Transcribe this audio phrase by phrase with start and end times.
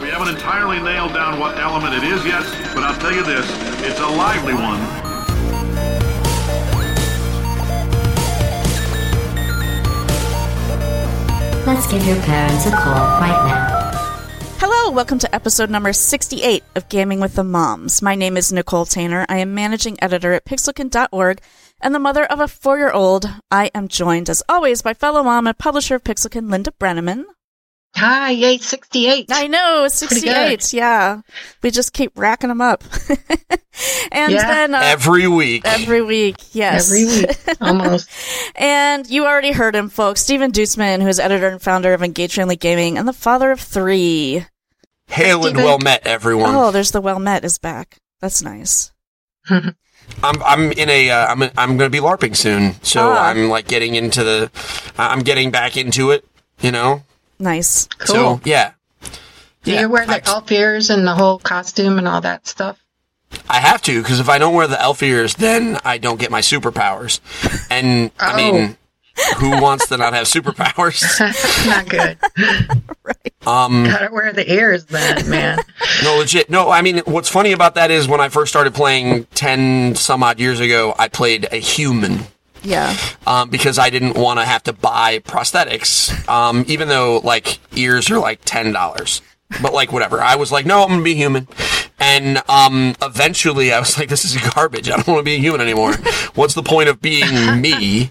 [0.00, 2.42] We haven't entirely nailed down what element it is yet,
[2.74, 3.46] but I'll tell you this,
[3.86, 4.80] it's a lively one.
[11.64, 13.90] Let's give your parents a call right now.
[14.58, 18.02] Hello, welcome to episode number 68 of Gaming with the Moms.
[18.02, 19.24] My name is Nicole Tanner.
[19.28, 21.40] I am managing editor at pixelkin.org
[21.80, 23.30] and the mother of a four year old.
[23.48, 27.26] I am joined, as always, by fellow mom and publisher of Pixelkin, Linda Brenneman.
[27.96, 29.26] Hi, yay, 68.
[29.30, 30.72] I know, 68.
[30.72, 31.20] Yeah.
[31.62, 32.82] We just keep racking them up.
[34.10, 34.48] and Yeah.
[34.48, 35.62] then uh, every week.
[35.64, 36.90] every week, yes.
[36.90, 38.10] Every week, almost.
[38.56, 40.20] And you already heard him, folks.
[40.22, 43.60] Stephen Deuceman, who is editor and founder of Engage Family Gaming and the father of
[43.60, 44.44] three.
[45.06, 46.54] Hail and well met, everyone.
[46.54, 47.98] Oh, there's the well met is back.
[48.20, 48.90] That's nice.
[49.48, 49.72] I'm
[50.22, 53.28] I'm in a uh, I'm I'm going to be larping soon, so Ah.
[53.28, 54.50] I'm like getting into the
[54.98, 56.24] I'm getting back into it,
[56.60, 57.02] you know.
[57.44, 57.86] Nice.
[57.98, 58.14] Cool.
[58.14, 58.72] So yeah,
[59.62, 59.80] Do yeah.
[59.82, 62.78] you wear I, the elf ears and the whole costume and all that stuff?
[63.50, 66.30] I have to because if I don't wear the elf ears, then I don't get
[66.30, 67.20] my superpowers.
[67.70, 68.36] And I Oh.
[68.36, 68.76] mean,
[69.36, 71.02] who wants to not have superpowers?
[71.66, 72.18] Not good.
[73.04, 73.46] right.
[73.46, 75.58] Um, Gotta wear the ears then, man.
[76.02, 76.48] no, legit.
[76.50, 80.22] No, I mean, what's funny about that is when I first started playing ten some
[80.22, 82.20] odd years ago, I played a human.
[82.64, 82.96] Yeah.
[83.26, 88.10] um, because I didn't want to have to buy prosthetics, um, even though like ears
[88.10, 89.20] are like ten dollars.
[89.62, 91.46] But like whatever, I was like, no, I'm gonna be human.
[91.98, 94.90] And um, eventually, I was like, this is garbage.
[94.90, 95.94] I don't want to be a human anymore.
[96.34, 98.10] What's the point of being me?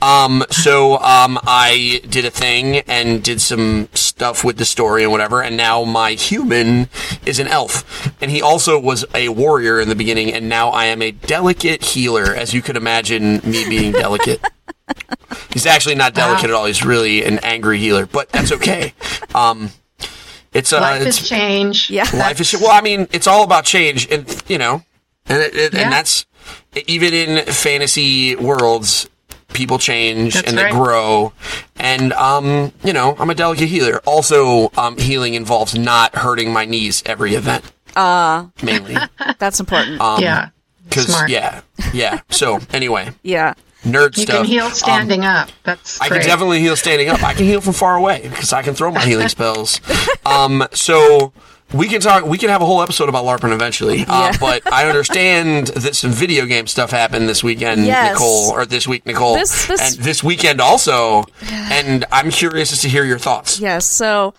[0.00, 5.10] Um, so um, I did a thing and did some stuff with the story and
[5.10, 5.42] whatever.
[5.42, 6.88] And now my human
[7.24, 10.32] is an elf, and he also was a warrior in the beginning.
[10.32, 14.40] And now I am a delicate healer, as you could imagine me being delicate.
[15.52, 16.66] He's actually not delicate at all.
[16.66, 18.92] He's really an angry healer, but that's okay.
[19.34, 19.70] Um,
[20.52, 21.90] it's uh, Life it's, is change.
[21.90, 22.04] Yeah.
[22.14, 22.70] life is well.
[22.72, 24.82] I mean, it's all about change, and you know,
[25.26, 25.80] and it, it, Yeah.
[25.80, 26.26] and that's
[26.86, 29.08] even in fantasy worlds,
[29.52, 31.32] people change That's and they grow.
[31.76, 34.00] And um, you know, I'm a delicate healer.
[34.06, 37.64] Also, um, healing involves not hurting my knees every event.
[37.94, 38.96] Uh mainly
[39.38, 40.00] That's important.
[40.00, 40.48] um, yeah.
[40.88, 41.28] because Smart.
[41.30, 41.60] yeah,
[41.92, 42.20] yeah.
[42.30, 43.52] So anyway, yeah.
[43.84, 44.36] Nerd You stuff.
[44.38, 45.50] can heal Um, standing up.
[45.64, 46.20] That's I great.
[46.20, 47.22] can definitely heal standing up.
[47.22, 49.80] I can heal from far away because I can throw my healing spells.
[50.24, 51.32] Um, so
[51.72, 52.24] we can talk.
[52.26, 54.02] We can have a whole episode about LARPing eventually.
[54.06, 54.36] Uh, Yeah.
[54.38, 58.12] But I understand that some video game stuff happened this weekend, Yes.
[58.12, 61.24] Nicole, or this week, Nicole, This- this- and this weekend also.
[61.72, 63.58] And I'm curious as to hear your thoughts.
[63.58, 63.86] Yes.
[63.86, 64.34] So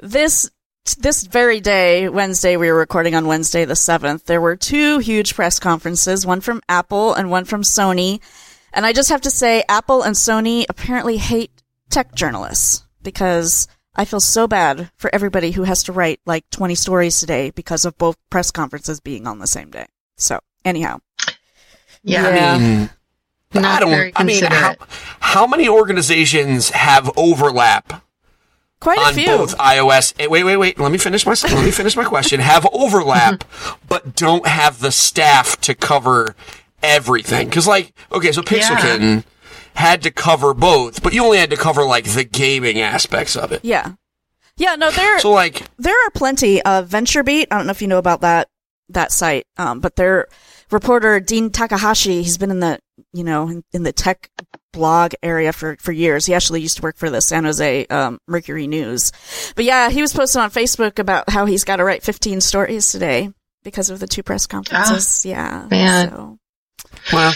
[0.00, 0.50] this
[0.98, 4.26] this very day, Wednesday, we were recording on Wednesday the seventh.
[4.26, 8.20] There were two huge press conferences, one from Apple and one from Sony.
[8.74, 11.50] And I just have to say, Apple and Sony apparently hate
[11.90, 16.74] tech journalists because I feel so bad for everybody who has to write like 20
[16.74, 19.86] stories today because of both press conferences being on the same day.
[20.16, 20.98] So anyhow,
[22.02, 22.28] Yeah.
[22.34, 22.58] Yeah.
[22.58, 22.90] Mm,
[23.54, 23.90] Not I don't.
[23.90, 24.74] very I mean, how,
[25.20, 28.02] how many organizations have overlap
[28.80, 29.26] quite a on few.
[29.26, 30.28] both iOS.
[30.28, 30.78] Wait, wait, wait.
[30.78, 32.40] Let me finish my let me finish my question.
[32.40, 33.44] Have overlap,
[33.88, 36.34] but don't have the staff to cover
[36.84, 37.48] everything.
[37.48, 39.24] Because, like, okay, so Pixelkin
[39.74, 43.52] had to cover both, but you only had to cover like the gaming aspects of
[43.52, 43.64] it.
[43.64, 43.92] Yeah.
[44.56, 47.48] Yeah, no, there So, like, there are plenty of VentureBeat.
[47.50, 48.48] I don't know if you know about that
[48.90, 50.28] that site, um, but their
[50.70, 52.78] reporter Dean Takahashi, he's been in the
[53.12, 54.30] you know in, in the tech
[54.72, 56.26] blog area for for years.
[56.26, 59.10] He actually used to work for the San Jose um, Mercury News,
[59.56, 62.92] but yeah, he was posting on Facebook about how he's got to write 15 stories
[62.92, 63.30] today
[63.64, 65.24] because of the two press conferences.
[65.26, 66.10] yeah, man.
[66.10, 66.38] So,
[67.12, 67.32] well,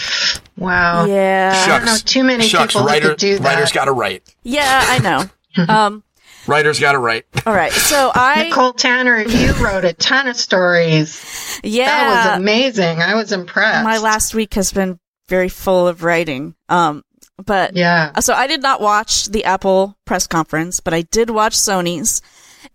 [0.57, 1.05] Wow.
[1.05, 2.73] yeah, I don't know too many shucks.
[2.73, 3.43] people who Writer, could do that.
[3.43, 4.23] writers got to write.
[4.43, 5.29] yeah, I know.
[5.73, 6.03] um,
[6.47, 7.25] Writers got to write.
[7.45, 11.59] all right, so I Nicole Tanner, you wrote a ton of stories.
[11.63, 13.01] yeah That was amazing.
[13.01, 13.83] I was impressed.
[13.83, 16.55] my last week has been very full of writing.
[16.69, 17.03] Um,
[17.45, 18.19] but Yeah.
[18.19, 22.21] so I did not watch the Apple press conference, but I did watch Sony's.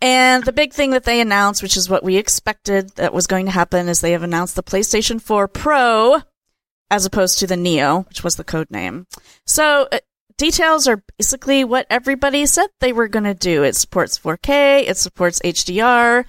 [0.01, 3.47] And the big thing that they announced, which is what we expected that was going
[3.47, 6.23] to happen, is they have announced the PlayStation 4 Pro
[6.91, 9.07] as opposed to the Neo, which was the code name.
[9.47, 9.99] So uh,
[10.39, 13.63] details are basically what everybody said they were going to do.
[13.63, 16.25] It supports 4K, it supports HDR.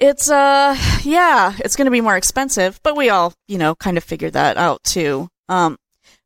[0.00, 3.96] It's uh yeah, it's going to be more expensive, but we all, you know, kind
[3.96, 5.28] of figured that out too.
[5.48, 5.76] Um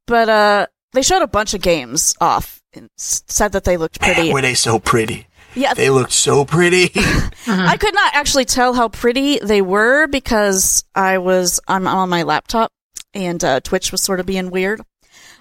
[0.06, 4.00] but uh they showed a bunch of games off and s- said that they looked
[4.00, 4.24] pretty.
[4.24, 5.26] Man, were they so pretty?
[5.54, 6.90] yeah, They looked so pretty.
[7.46, 12.22] I could not actually tell how pretty they were because I was I'm on my
[12.22, 12.72] laptop
[13.16, 14.80] and uh, Twitch was sort of being weird.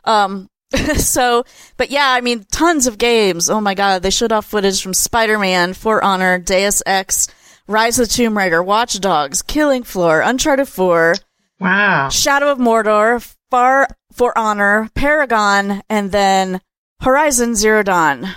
[0.04, 0.50] Um,
[0.98, 1.44] so,
[1.78, 3.50] but yeah, I mean, tons of games.
[3.50, 7.28] Oh my god, they showed off footage from Spider-Man, For Honor, Deus Ex,
[7.68, 11.16] Rise of the Tomb Raider, Watch Dogs, Killing Floor, Uncharted 4,
[11.60, 12.10] Wow.
[12.10, 16.62] Shadow of Mordor, Far for Honor, Paragon, and then
[17.02, 18.28] Horizon Zero Dawn,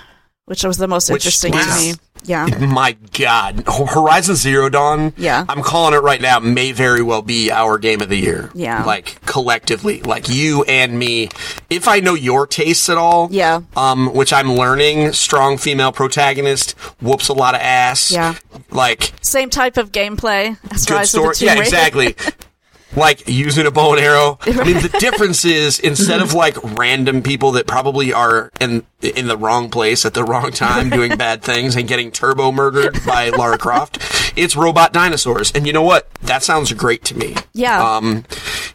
[0.47, 1.95] which was the most Which interesting was- to me.
[2.25, 2.47] Yeah.
[2.59, 5.13] My God, Horizon Zero Dawn.
[5.17, 5.45] Yeah.
[5.49, 6.39] I'm calling it right now.
[6.41, 8.51] May very well be our game of the year.
[8.55, 8.85] Yeah.
[8.85, 11.29] like collectively, like you and me.
[11.71, 13.61] If I know your tastes at all, Yeah.
[13.77, 18.11] um, which I'm learning, strong female protagonist whoops a lot of ass.
[18.11, 18.35] Yeah.
[18.71, 21.29] like Same type of gameplay as good Rise story.
[21.31, 22.17] of the Tomb Yeah, exactly.
[22.97, 24.39] like using a bow and arrow.
[24.47, 29.29] I mean, the difference is instead of like random people that probably are in in
[29.29, 33.29] the wrong place at the wrong time doing bad things and getting turbo murdered by
[33.31, 33.99] Lara Croft,
[34.37, 35.53] it's robot dinosaurs.
[35.53, 36.13] And you know what?
[36.23, 37.37] That sounds great to me.
[37.53, 37.97] Yeah.
[37.97, 38.25] Um,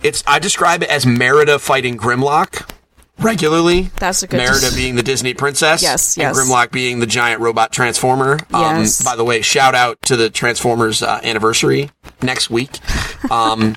[0.01, 2.69] it's I describe it as Merida fighting Grimlock.
[3.19, 6.36] Regularly, That's a good- Merida being the Disney princess, Yes, yes.
[6.38, 6.50] and.
[6.50, 8.39] Grimlock being the giant robot transformer.
[8.51, 9.00] Yes.
[9.00, 11.92] Um, by the way, shout out to the Transformers uh, anniversary
[12.24, 12.80] next week.
[13.31, 13.75] Um,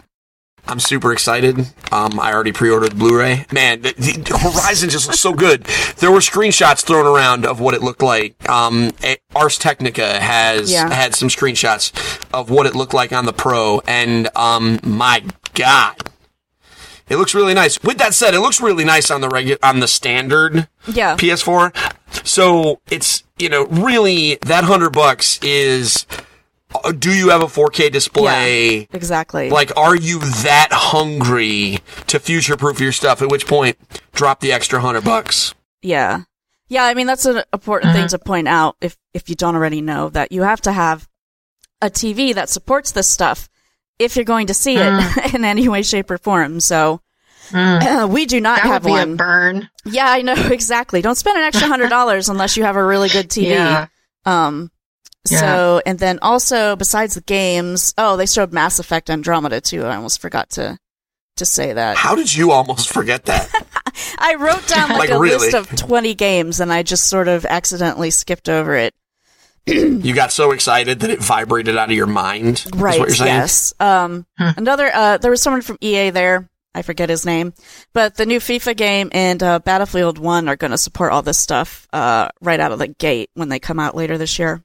[0.69, 1.59] I'm super excited.
[1.93, 3.47] Um, I already pre-ordered Blu-ray.
[3.53, 5.63] Man, the, the Horizon just looks so good.
[5.99, 8.49] There were screenshots thrown around of what it looked like.
[8.49, 8.91] Um,
[9.35, 10.93] Ars Technica has Yeah.
[10.93, 11.93] had some screenshots
[12.35, 15.23] of what it looked like on the Pro, and um, my
[15.55, 15.95] God,
[17.09, 17.81] it looks really nice.
[17.85, 21.15] With that said, it looks really nice on the regu- on the standard Yeah.
[21.17, 22.27] PS4.
[22.27, 26.07] So it's you know really that hundred bucks is.
[26.85, 28.79] Uh, Do you have a 4K display?
[28.79, 29.51] Yeah, exactly.
[29.51, 31.79] Like, are you that hungry
[32.09, 33.23] to future proof your stuff?
[33.23, 33.77] At which point,
[34.13, 35.55] drop the extra hundred bucks.
[35.83, 36.23] Yeah.
[36.69, 39.81] Yeah, I mean that's an important thing to point out if if you don't already
[39.81, 41.07] know that you have to have
[41.81, 43.49] a TV that supports this stuff
[44.01, 46.59] if you're going to see it in any way shape or form.
[46.59, 47.01] So
[47.53, 49.17] we do not That would have be a one.
[49.17, 49.71] burn.
[49.85, 51.03] yeah, I know exactly.
[51.03, 53.51] Don't spend an extra $100 unless you have a really good TV.
[53.51, 53.87] Yeah.
[54.25, 54.73] Um
[55.31, 55.41] Yeah.
[55.41, 59.85] so and then also besides the games, oh, they showed Mass Effect Andromeda too.
[59.85, 60.79] I almost forgot to
[61.37, 61.97] to say that.
[61.97, 63.51] How did you almost forget that?
[64.19, 65.39] I wrote down like, Like, a really?
[65.51, 68.95] list of 20 games and I just sort of accidentally skipped over it.
[69.67, 72.65] you got so excited that it vibrated out of your mind.
[72.65, 72.99] Is Right.
[72.99, 73.35] what you're saying?
[73.35, 73.75] Yes.
[73.81, 76.49] Um, another, uh, there was someone from EA there.
[76.75, 77.55] I forget his name,
[77.95, 81.39] but the new FIFA game and uh, Battlefield 1 are going to support all this
[81.39, 84.63] stuff uh, right out of the gate when they come out later this year.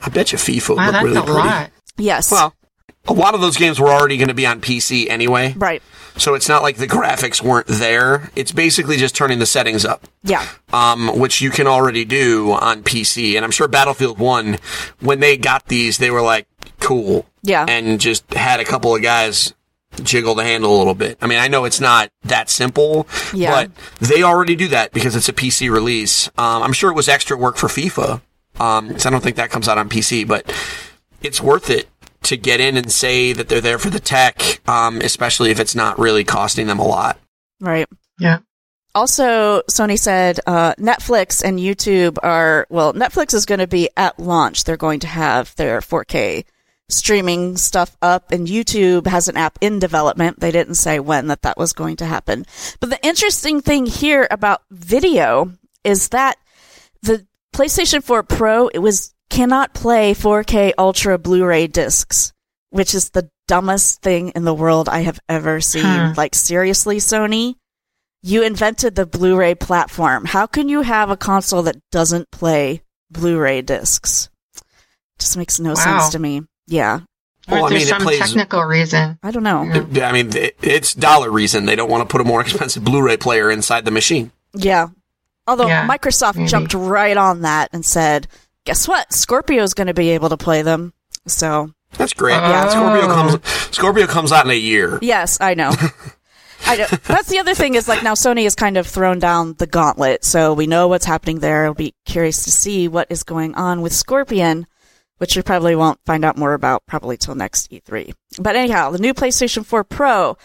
[0.00, 1.32] I bet you FIFA would Wow, look really a pretty.
[1.38, 1.70] lot.
[1.96, 2.30] Yes.
[2.30, 2.54] Well,
[3.06, 5.82] a lot of those games were already going to be on PC anyway, right.
[6.18, 8.30] so it's not like the graphics weren't there.
[8.36, 10.06] It's basically just turning the settings up.
[10.22, 10.46] Yeah.
[10.72, 13.34] um, which you can already do on PC.
[13.36, 14.58] And I'm sure Battlefield 1,
[15.00, 16.46] when they got these, they were like,
[16.80, 17.24] cool.
[17.42, 17.64] Yeah.
[17.66, 19.54] And just had a couple of guys
[20.02, 21.16] jiggle the handle a little bit.
[21.22, 23.50] I mean, I know it's not that simple, Yeah.
[23.50, 23.70] but
[24.06, 26.28] they already do that because it's a PC release.
[26.36, 28.20] Um, I'm sure it was extra work for FIFA.
[28.60, 30.52] Um, 'cause I don't think that comes out on PC, but
[31.22, 31.88] it's worth it
[32.24, 35.74] to get in and say that they're there for the tech, um, especially if it's
[35.74, 37.18] not really costing them a lot.
[37.60, 37.88] Right.
[38.18, 38.38] Yeah.
[38.94, 42.92] Also, Sony said uh, Netflix and YouTube are well.
[42.92, 44.64] Netflix is going to be at launch.
[44.64, 46.44] They're going to have their 4K
[46.88, 50.40] streaming stuff up, and YouTube has an app in development.
[50.40, 52.46] They didn't say when that that was going to happen.
[52.80, 55.52] But the interesting thing here about video
[55.84, 56.38] is that
[57.02, 57.26] the
[57.62, 62.32] PlayStation 4 Pro it was cannot play 4K Ultra Blu-ray discs,
[62.70, 65.82] which is the dumbest thing in the world I have ever seen.
[65.82, 66.14] Huh.
[66.16, 67.56] Like seriously, Sony,
[68.22, 70.24] you invented the Blu-ray platform.
[70.24, 74.28] How can you have a console that doesn't play Blu-ray discs?
[75.18, 75.74] Just makes no Wow.
[75.98, 76.42] sense to me.
[76.68, 77.00] Yeah,
[77.48, 79.18] Well, Or I there's mean, it some plays- technical reason.
[79.22, 79.62] I don't know.
[80.02, 81.64] I mean, it- it's dollar reason.
[81.64, 84.30] They don't want to put a more expensive Blu-ray player inside the machine.
[84.54, 84.88] Yeah.
[85.48, 86.48] Although Yeah, Microsoft maybe.
[86.48, 88.28] jumped right on that and said,
[88.64, 89.12] "Guess what?
[89.12, 90.92] Scorpio's going to be able to play them."
[91.26, 92.38] So, That's great.
[92.40, 92.68] Oh.
[92.70, 93.48] Scorpio comes.
[93.74, 94.98] Scorpio comes out in a year.
[95.02, 95.72] yes, I know.
[96.66, 96.86] I know.
[97.04, 100.24] That's the other thing is like now Sony has kind of thrown down the gauntlet,
[100.24, 101.64] so we know what's happening there.
[101.64, 104.66] I'll be curious to see what is going on with Scorpion,
[105.18, 108.12] which we probably won't find out more about probably till next E3.
[108.40, 110.36] But anyhow, the new PlayStation 4 Pro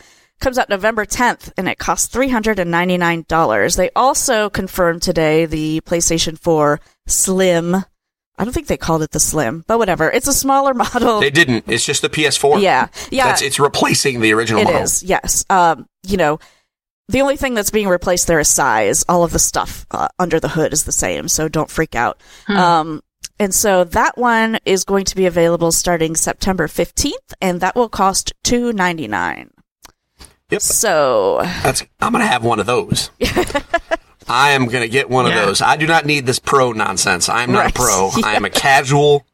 [0.44, 3.78] comes out November 10th and it costs $399.
[3.78, 7.76] They also confirmed today the PlayStation 4 Slim.
[7.76, 10.10] I don't think they called it the Slim, but whatever.
[10.12, 11.20] It's a smaller model.
[11.22, 11.66] They didn't.
[11.68, 12.62] It's just the PS4.
[12.62, 12.88] yeah.
[13.10, 13.26] Yeah.
[13.28, 14.82] That's, it's replacing the original It model.
[14.82, 15.46] is, yes.
[15.50, 16.40] Um, you know,
[17.10, 19.06] the only thing that's being replaced there is size.
[19.08, 22.22] All of the stuff uh, under the hood is the same, so don't freak out.
[22.48, 23.02] Um,
[23.40, 27.90] and so that one is going to be available starting September fifteenth, and that will
[27.90, 29.50] cost two ninety nine.
[30.54, 30.62] Yep.
[30.62, 31.84] So That's.
[32.02, 33.10] I'm gonna have one of those.
[34.28, 35.40] I am gonna get one Yeah.
[35.40, 35.62] of those.
[35.62, 37.28] I do not need this pro nonsense.
[37.30, 37.70] I am not Right.
[37.72, 38.10] a pro.
[38.24, 39.26] I am a casual.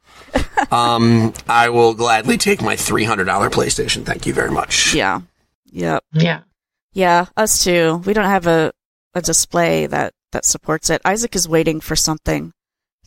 [0.70, 4.04] um, I will gladly take my three hundred dollar PlayStation.
[4.04, 4.94] Thank you very much.
[4.94, 5.20] Yeah.
[5.72, 6.04] Yep.
[6.12, 6.40] Yeah.
[6.92, 8.02] Yeah, us too.
[8.04, 8.72] We don't have a,
[9.14, 11.00] a display that, that supports it.
[11.04, 12.52] Isaac is waiting for something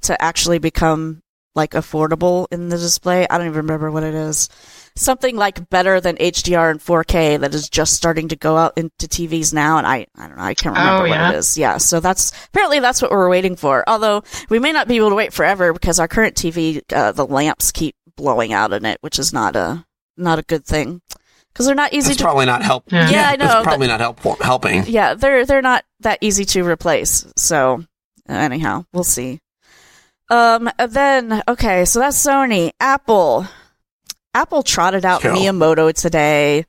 [0.04, 1.22] to actually become
[1.54, 3.28] like affordable in the display.
[3.30, 4.48] I don't even remember what it is.
[4.96, 9.08] Something like better than HDR and 4K that is just starting to go out into
[9.08, 9.78] TVs now.
[9.80, 10.44] And I, I don't know.
[10.44, 11.58] I can't remember Oh, what it is.
[11.58, 11.78] Yeah.
[11.78, 13.84] So that's apparently that's what we're waiting for.
[13.88, 17.26] Although we may not be able to wait forever because our current TV, uh, the
[17.26, 19.84] lamps keep blowing out in it, which is not a,
[20.16, 21.02] not a good thing.
[21.56, 22.92] Cause they're not easy That's to probably not help.
[22.92, 23.10] Yeah.
[23.12, 24.86] Yeah, I know, That's but- probably not help helping.
[24.88, 27.32] yeah, they're they're not that easy to replace.
[27.36, 27.84] So
[28.28, 29.40] anyhow, we'll see.
[30.30, 32.72] Um, then okay, so that's Sony.
[32.80, 33.48] Apple,
[34.34, 35.34] Apple trotted out Yo.
[35.34, 36.66] Miyamoto today.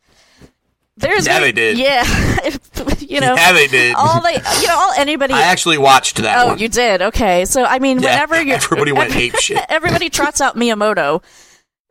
[0.96, 1.76] There's Yeah, they did.
[1.76, 2.04] Yeah,
[3.00, 3.94] you know, yeah, they did.
[3.96, 5.34] all they, you know, all anybody.
[5.34, 6.58] I actually watched that oh, one.
[6.58, 7.02] you did.
[7.02, 9.58] Okay, so I mean, Yeah, whenever you everybody went ape shit.
[9.68, 11.24] everybody trots out Miyamoto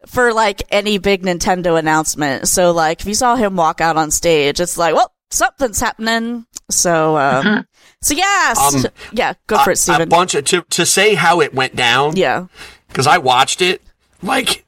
[0.06, 2.48] for like any big Nintendo announcement.
[2.48, 6.46] So like if you saw him walk out on stage, it's like, well, something's happening.
[6.70, 7.66] So um
[8.02, 8.86] so yes.
[8.86, 10.04] Um, yeah, go for a, it, Steven.
[10.04, 12.16] a bunch of to to say how it went down.
[12.16, 12.48] yeah.
[12.88, 13.82] because I watched it.
[14.22, 14.66] Like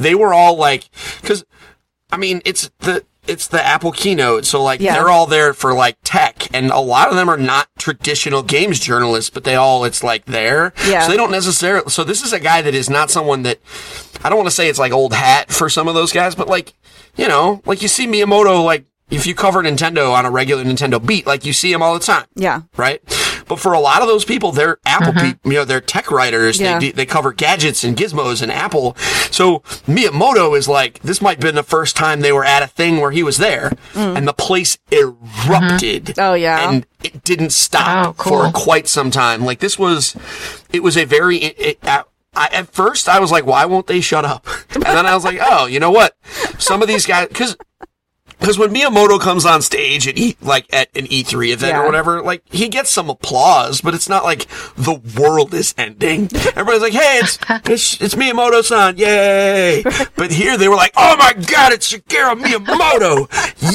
[0.00, 0.88] they were all like,
[1.20, 1.44] because
[2.10, 4.94] I mean, it's the it's the Apple keynote, so like Yeah.
[4.94, 8.80] they're all there for like tech, and a lot of them are not traditional games
[8.80, 10.72] journalists, but they all it's like there.
[10.88, 11.02] Yeah.
[11.02, 11.88] So they don't necessarily.
[11.90, 13.58] So this is a guy that is not someone that
[14.24, 16.48] I don't want to say it's like old hat for some of those guys, but
[16.48, 16.72] like
[17.16, 18.86] you know, like you see Miyamoto like.
[19.10, 21.98] If you cover Nintendo on a regular Nintendo beat, like you see him all the
[21.98, 22.60] time Yeah.
[22.76, 23.02] right?
[23.50, 25.26] But for a lot of those people, they're Apple mm-hmm.
[25.26, 26.60] people, you know, they're tech writers.
[26.60, 26.78] Yeah.
[26.78, 28.96] They, they cover gadgets and gizmos and Apple.
[29.32, 32.68] So Miyamoto is like, this might have been the first time they were at a
[32.68, 34.16] thing where he was there mm.
[34.16, 36.04] and the place erupted.
[36.04, 36.20] Mm-hmm.
[36.20, 36.70] Oh, yeah.
[36.70, 38.44] And it didn't stop Oh, cool.
[38.44, 39.44] for quite some time.
[39.44, 40.14] Like this was,
[40.72, 42.04] it was a very, it, it, I,
[42.36, 44.46] at first I was like, why won't they shut up?
[44.72, 46.14] And then I was like, oh, you know what?
[46.58, 47.56] Some of these guys, cause
[48.40, 51.82] because when Miyamoto comes on stage at e- like at an E3 event Yeah.
[51.82, 56.28] or whatever, like he gets some applause, but it's not like the world is ending.
[56.56, 59.82] Everybody's like, "Hey, it's it's, it's Miyamoto-san, yay!"
[60.16, 63.28] But here they were like, "Oh my god, it's Shigeru Miyamoto,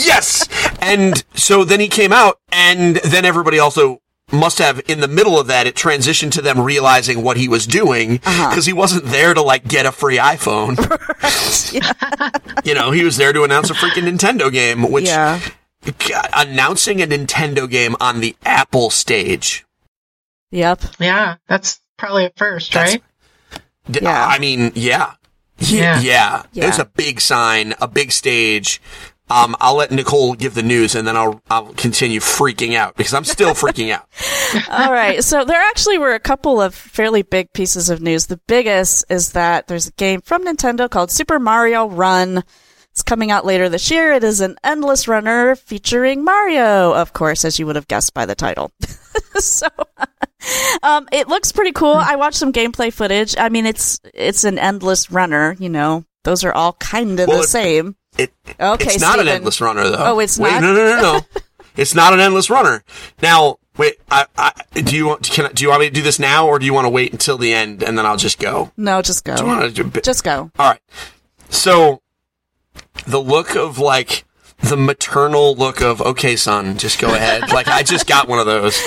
[0.05, 0.47] yes!"
[0.81, 4.01] And so then he came out, and then everybody also
[4.31, 7.67] must have in the middle of that it transitioned to them realizing what he was
[7.67, 8.49] doing Uh-huh.
[8.49, 10.75] because he wasn't there to like get a free iphone
[12.65, 15.39] you know, he was there to announce a freaking Nintendo game, which Yeah.
[16.09, 19.65] God, announcing a Nintendo game on the Apple stage.
[20.51, 20.81] Yep.
[20.99, 21.35] Yeah.
[21.47, 23.03] That's probably a first, That's- right?
[23.91, 24.25] D- Yeah.
[24.25, 25.13] I mean, yeah.
[25.59, 25.99] Yeah.
[26.01, 26.43] Yeah.
[26.53, 26.63] Yeah.
[26.63, 28.81] It was a big sign, a big stage.
[29.29, 33.13] Um, I'll let Nicole give the news and then I'll, I'll continue freaking out because
[33.13, 34.07] I'm still freaking out.
[34.69, 35.23] All right.
[35.23, 38.27] So there actually were a couple of fairly big pieces of news.
[38.27, 42.43] The biggest is that there's a game from Nintendo called Super Mario Run.
[42.91, 44.13] It's coming out later this year.
[44.13, 48.25] It is an endless runner featuring Mario, of course, as you would have guessed by
[48.27, 48.71] the title.
[49.35, 49.67] so,
[50.83, 51.93] um, it looks pretty cool.
[51.95, 53.35] I watched some gameplay footage.
[53.37, 55.57] I mean, it's it's an endless runner.
[55.59, 57.95] You know, those are all kind of Well, the it- same.
[58.17, 59.27] It, Okay, it's not Steven.
[59.27, 59.97] an endless runner though.
[60.15, 60.61] Oh, it's Wait, not?
[60.61, 61.21] No, no, no, no.
[61.75, 62.83] it's not an endless runner.
[63.21, 63.95] Now, wait.
[64.09, 65.23] I, I, do you want?
[65.29, 66.89] Can I, do you want me to do this now, or do you want to
[66.89, 68.71] wait until the end and then I'll just go?
[68.77, 69.35] No, just go.
[69.35, 70.01] Do you want to do?
[70.01, 70.51] Just go.
[70.57, 70.81] All right.
[71.49, 72.01] So
[73.05, 74.23] the look of like
[74.59, 77.49] the maternal look of okay, son, just go ahead.
[77.53, 78.79] like I just got one of those.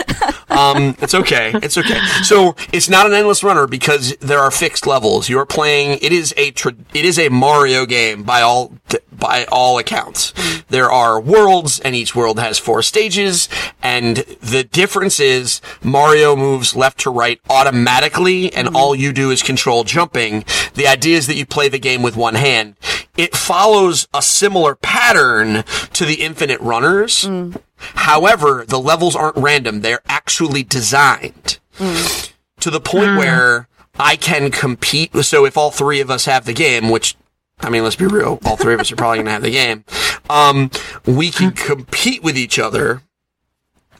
[0.51, 1.53] Um, it's okay.
[1.55, 2.01] It's okay.
[2.23, 5.29] So it's not an endless runner because there are fixed levels.
[5.29, 5.99] You are playing.
[6.03, 8.73] It is a tra- it is a Mario game by all
[9.13, 10.33] by all accounts.
[10.69, 13.49] There are worlds, and each world has four stages.
[13.83, 19.43] And the difference is Mario moves left to right automatically, and all you do is
[19.43, 20.45] control jumping.
[20.75, 22.77] The idea is that you play the game with one hand.
[23.19, 27.29] It follows a similar pattern to the Infinite Runners.
[27.77, 29.81] However, the levels aren't random.
[29.81, 31.59] They're actually designed
[32.61, 35.15] to the point where I can compete.
[35.25, 37.17] So if all three of us have the game, which,
[37.61, 39.51] I mean, let's be real, all three of us are probably going to have the
[39.51, 39.85] game.
[40.31, 40.71] Um,
[41.05, 43.03] we can compete with each other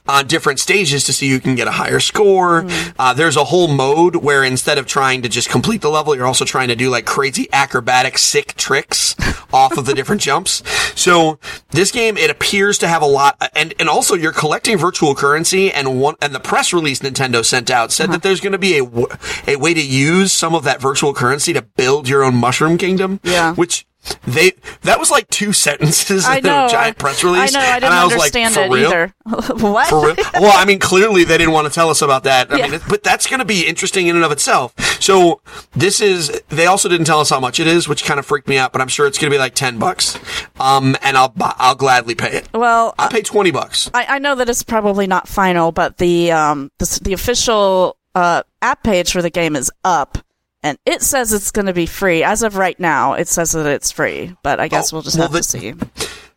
[0.09, 2.63] on different stages to see who can get a higher score.
[2.63, 2.93] Mm.
[2.97, 6.25] Uh, there's a whole mode where instead of trying to just complete the level, you're
[6.25, 9.15] also trying to do like crazy acrobatic sick tricks
[9.53, 10.63] off of the different jumps.
[10.99, 11.39] So
[11.69, 15.71] this game, it appears to have a lot, and, and also you're collecting virtual currency
[15.71, 18.19] and one, and the press release Nintendo sent out said that uh-huh.
[18.23, 19.07] there's going to be a, w-
[19.47, 23.19] a way to use some of that virtual currency to build your own mushroom kingdom.
[23.23, 23.53] Yeah.
[23.53, 23.85] Which
[24.25, 24.53] they,
[24.83, 26.65] that was like two sentences I in know.
[26.65, 27.55] a giant press release.
[27.55, 27.65] I know.
[27.65, 29.13] I didn't I like, understand "For it real?" either.
[29.25, 29.91] what?
[29.91, 32.51] Well, I mean, clearly they didn't want to tell us about that.
[32.51, 32.67] I Yeah.
[32.67, 34.73] mean, but that's going to be interesting in and of itself.
[35.01, 35.41] So
[35.73, 36.29] this is.
[36.49, 38.71] They also didn't tell us how much it is, which kind of freaked me out.
[38.71, 40.17] But I'm sure it's going to be like ten bucks.
[40.59, 42.49] Um, and I'll I'll gladly pay it.
[42.53, 43.89] Well, I'll pay twenty bucks.
[43.93, 48.43] I, I know that it's probably not final, but the um the, the official uh
[48.61, 50.17] app page for the game is up,
[50.63, 52.23] and it says it's going to be free.
[52.23, 55.17] As of right now, it says that it's free, but I guess Oh, we'll just
[55.17, 55.73] well, have the- to see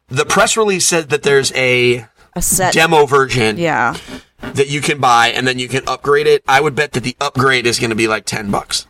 [0.09, 2.73] The press release said that there's a a set.
[2.75, 3.97] demo version Yeah,
[4.41, 6.43] that you can buy, and then you can upgrade it.
[6.49, 8.87] I would bet that the upgrade is going to be like ten bucks.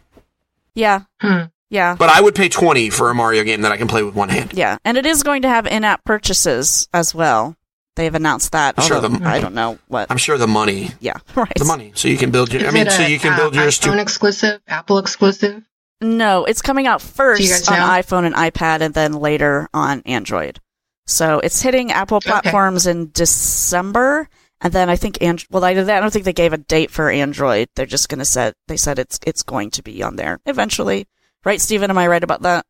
[0.74, 1.44] yeah, Hmm.
[1.70, 4.14] yeah, But I would pay twenty for a Mario game that I can play with
[4.14, 4.52] one hand.
[4.54, 7.56] yeah, and it is going to have in-app purchases as well.
[7.96, 8.80] They've announced that.
[8.82, 10.10] Sure, although the- I don't know what.
[10.10, 11.52] I'm sure the money, yeah, right.
[11.56, 12.62] the money, so you can build your.
[12.62, 13.98] Is I mean, it so you can uh, build yours iPhone too.
[14.00, 15.62] exclusive, Apple exclusive.
[16.00, 20.58] No, it's coming out first on iPhone and iPad, and then later on Android.
[21.06, 22.30] So it's hitting Apple Okay.
[22.30, 24.28] platforms in December,
[24.60, 27.10] and then I think and well, I, I don't think they gave a date for
[27.10, 27.68] Android.
[27.76, 28.54] They're just going to set.
[28.68, 31.06] They said it's it's going to be on there eventually,
[31.44, 31.90] right, Stephen?
[31.90, 32.64] Am I right about that?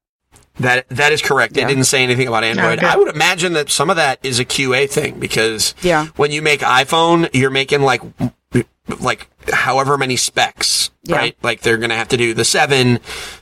[0.61, 1.57] That that is correct.
[1.57, 1.67] Yeah.
[1.67, 2.79] didn't say anything about Android.
[2.79, 2.87] Okay.
[2.87, 6.07] I would imagine that some of that is a QA thing because Yeah.
[6.17, 8.03] when you make iPhone, you're making like
[9.01, 11.17] like however many specs, Yeah.
[11.17, 11.37] right?
[11.43, 13.01] Like they're gonna have to do the seven,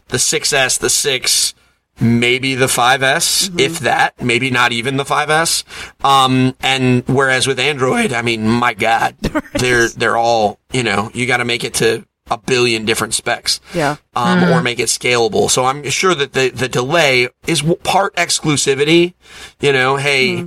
[0.08, 1.54] the 6S, the six,
[1.98, 3.58] maybe the 5S, Mm-hmm.
[3.60, 5.64] if that, maybe not even the 5S.
[6.04, 9.16] Um, and whereas with Android, I mean, my God,
[9.54, 13.60] they're they're all you know, you got to make it to a billion different specs
[13.74, 13.96] Yeah.
[14.14, 15.50] um, or make it scalable.
[15.50, 19.14] So I'm sure that the, the delay is part exclusivity.
[19.60, 20.46] You know, hey,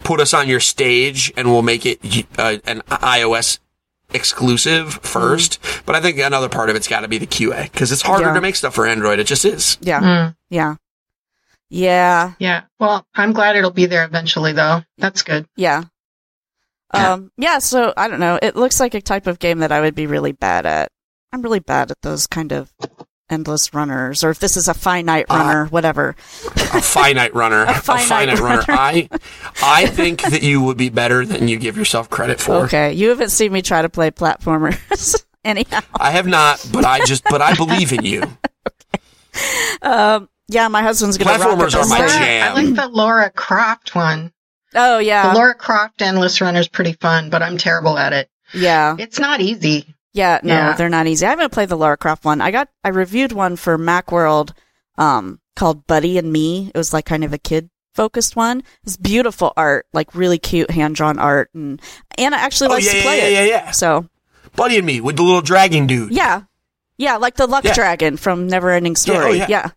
[0.00, 2.00] put us on your stage and we'll make it
[2.38, 3.58] uh, an iOS
[4.12, 5.58] exclusive first.
[5.86, 8.26] But I think another part of it's got to be the QA because it's harder
[8.26, 8.34] Yeah.
[8.34, 9.18] to make stuff for Android.
[9.20, 9.78] It just is.
[9.80, 10.00] Yeah.
[10.00, 10.74] Mm, Yeah.
[11.68, 12.32] Yeah.
[12.40, 12.62] yeah.
[12.80, 14.82] Well, I'm glad it'll be there eventually, though.
[14.98, 15.46] That's good.
[15.54, 15.84] Yeah.
[16.92, 18.36] Um, yeah, so I don't know.
[18.42, 20.90] It looks like a type of game that I would be really bad at.
[21.32, 22.72] I'm really bad at those kind of
[23.28, 26.16] endless runners, or if this is a finite Uh, runner, whatever.
[26.46, 28.64] A finite runner, a finite finite, runner.
[28.66, 28.80] runner.
[28.80, 29.08] I,
[29.62, 32.64] I think that you would be better than you give yourself credit for.
[32.64, 35.24] Okay, you haven't seen me try to play platformers.
[35.44, 38.24] Anyhow, I have not, but I just, but I believe in you.
[39.82, 42.56] um, yeah, my husband's gonna rock Platformers it are my jam.
[42.56, 44.32] I like the Lara Croft one.
[44.74, 48.28] Oh yeah, The Lara Croft Endless Runner is pretty fun, but I'm terrible at it.
[48.52, 49.94] yeah, It's not easy.
[50.12, 50.40] Yeah.
[50.42, 50.72] No, Yeah.
[50.74, 51.26] they're not easy.
[51.26, 52.40] I haven't played the Lara Croft one.
[52.40, 54.52] I got, I reviewed one for MacWorld,
[54.98, 56.70] um, called Buddy and Me.
[56.74, 58.62] It was like kind of a kid focused one.
[58.84, 61.80] It's beautiful art, like really cute hand drawn art, and
[62.18, 63.32] Anna actually Oh likes yeah, to play yeah, it.
[63.32, 63.64] yeah, yeah.
[63.66, 63.70] yeah.
[63.72, 64.08] So
[64.56, 66.12] Buddy and me with the little dragon dude.
[66.12, 66.42] yeah,
[66.96, 67.64] yeah, like the Luck.
[67.64, 69.38] Dragon from Neverending Yeah, oh, Story.
[69.38, 69.46] yeah.
[69.48, 69.70] yeah.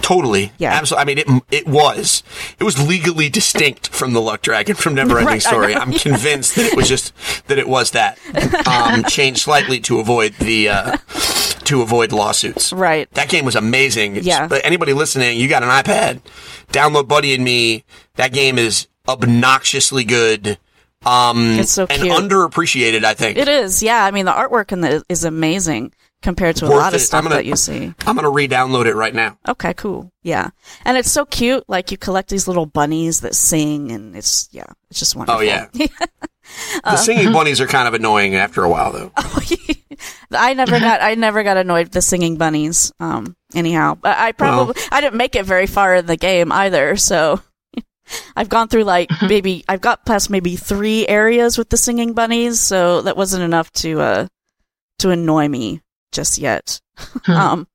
[0.00, 0.52] Totally.
[0.58, 0.72] Yeah.
[0.72, 1.02] Absolutely.
[1.02, 2.22] I mean, it, it was.
[2.58, 5.74] It was legally distinct from the Luck Dragon from Neverending Right, Story.
[5.74, 7.12] I'm convinced that it was just,
[7.46, 8.18] that it was that.
[8.66, 10.96] Um, changed slightly to avoid the, uh,
[11.64, 12.72] to avoid lawsuits.
[12.72, 13.08] Right.
[13.12, 14.12] That game was amazing.
[14.16, 14.48] It's- Yeah.
[14.48, 16.20] but Anybody listening, you got an iPad,
[16.72, 17.84] download Buddy and Me.
[18.16, 20.58] That game is obnoxiously good.
[21.04, 22.00] Um, It's so cute.
[22.12, 23.36] and underappreciated, I think.
[23.38, 23.82] It is.
[23.82, 27.24] Yeah, I mean the artwork in the is amazing compared to a lot of stuff
[27.24, 27.92] gonna- that you see.
[28.06, 29.38] I'm going to re-download it right now.
[29.46, 30.10] Okay, cool.
[30.22, 30.50] Yeah.
[30.84, 31.64] And it's so cute.
[31.68, 35.40] Like you collect these little bunnies that sing and it's, yeah, it's just wonderful.
[35.40, 35.68] Oh, yeah.
[36.84, 39.12] The singing bunnies are kind of annoying after a while, though.
[40.32, 42.92] I never got, I never got annoyed with the singing bunnies.
[43.00, 46.96] Um, anyhow, but I probably, I didn't make it very far in the game either.
[46.96, 47.40] So
[48.36, 52.60] I've gone through like maybe, I've got past maybe three areas with the singing bunnies.
[52.60, 54.26] So that wasn't enough to, uh,
[54.98, 55.80] to annoy me
[56.12, 56.80] just yet.
[57.26, 57.66] um,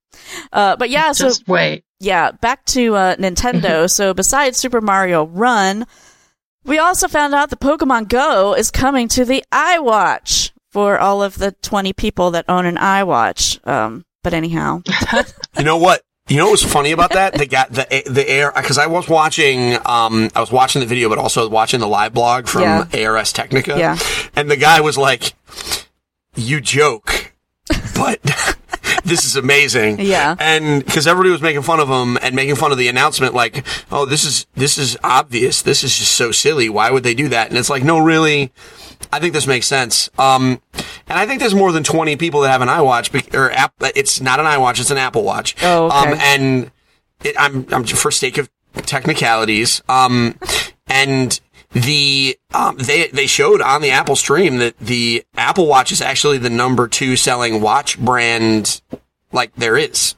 [0.53, 1.83] uh, but yeah, so Just wait.
[1.99, 3.89] yeah, back to uh, Nintendo.
[3.89, 5.85] so besides Super Mario Run,
[6.63, 11.37] we also found out that Pokemon Go is coming to the iWatch for all of
[11.37, 13.65] the 20 people that own an iWatch.
[13.67, 14.81] Um, but anyhow,
[15.57, 16.01] You know what?
[16.27, 17.35] You know what was funny about that?
[17.35, 21.07] They got the the air because I was watching um I was watching the video,
[21.07, 22.85] but also watching the live blog from Yeah.
[23.07, 23.77] ARS Technica.
[23.79, 23.97] Yeah.
[24.35, 25.33] and the guy was like,
[26.35, 27.31] "You joke,
[27.95, 28.19] but."
[29.03, 29.99] This is amazing.
[30.01, 30.35] Yeah.
[30.37, 33.65] And because everybody was making fun of him and making fun of the announcement, like,
[33.89, 35.61] oh, this is, this is obvious.
[35.61, 36.67] This is just so silly.
[36.67, 37.47] Why would they do that?
[37.47, 38.51] And it's like, no, really,
[39.11, 40.09] I think this makes sense.
[40.17, 40.61] Um,
[41.07, 43.73] and I think there's more than 20 people that have an iWatch, bec- or app,
[43.95, 45.55] it's not an iWatch, it's an Apple Watch.
[45.63, 46.11] Oh, okay.
[46.11, 46.71] Um, and
[47.23, 50.37] it, I'm, I'm for sake of technicalities, um,
[50.87, 51.39] and
[51.71, 56.37] the, um, they, they showed on the Apple stream that the Apple Watch is actually
[56.37, 58.81] the number two selling watch brand
[59.31, 60.15] like there is.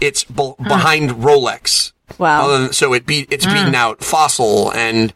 [0.00, 1.92] It's be- behind Rolex.
[2.18, 2.48] Wow.
[2.48, 5.12] Than- so it beat, it's beaten out Fossil and,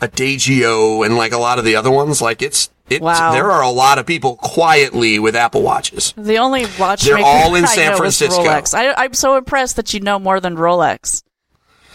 [0.00, 2.20] Adagio and like a lot of the other ones.
[2.20, 3.32] Like it's it's Wow.
[3.32, 6.14] there are a lot of people quietly with Apple watches.
[6.16, 8.42] The only watch They're all in San Francisco.
[8.46, 11.22] I, I'm so impressed that you know more than Rolex.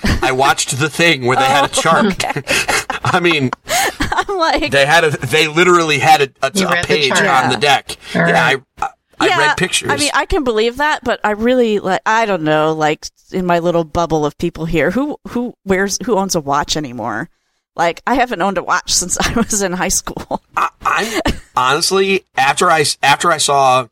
[0.03, 2.23] I watched the thing where they had a Oh, chart.
[3.03, 6.87] I mean, I'm like, they had a they literally had a, a, a read the
[6.87, 7.97] page on the deck.
[8.15, 8.63] All yeah, I, right.
[8.81, 9.91] I, I yeah, read pictures.
[9.91, 12.01] I mean, I can believe that, but I really like.
[12.05, 16.15] I don't know, like in my little bubble of people here, who who wears who
[16.17, 17.29] owns a watch anymore?
[17.75, 20.41] Like, I haven't owned a watch since I was in high school.
[20.57, 21.21] I'm
[21.55, 23.87] honestly after I after I saw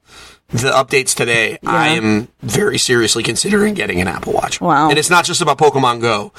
[0.49, 4.59] the updates today, I am very seriously considering getting an Apple Watch.
[4.59, 4.89] Wow.
[4.89, 6.31] And it's not just about Pokemon Go.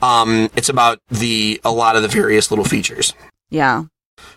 [0.00, 3.12] Um, it's about the a lot of the various little features.
[3.50, 3.84] Yeah,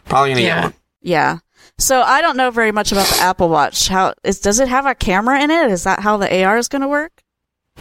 [0.06, 0.56] Probably gonna Yeah.
[0.56, 0.74] get one.
[1.02, 1.38] yeah.
[1.78, 3.88] So I don't know very much about the Apple Watch.
[3.88, 4.40] How is?
[4.40, 5.72] Does it have a camera in it?
[5.72, 7.12] Is that how the AR is going to work?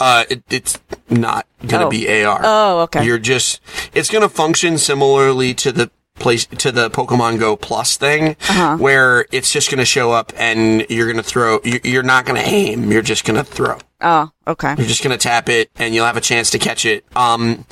[0.00, 0.78] Uh, it, it's
[1.10, 1.90] not gonna Oh.
[1.90, 2.40] be AR.
[2.44, 3.04] Oh, okay.
[3.04, 3.60] You're just
[3.94, 8.76] it's gonna function similarly to the place to the Pokemon Go Plus thing, Uh-huh.
[8.76, 11.60] where it's just gonna show up and you're gonna throw.
[11.64, 12.90] you- You're not gonna aim.
[12.92, 13.78] You're just gonna throw.
[14.00, 14.74] oh, okay.
[14.78, 17.04] You're just gonna tap it and you'll have a chance to catch it.
[17.16, 17.64] Um,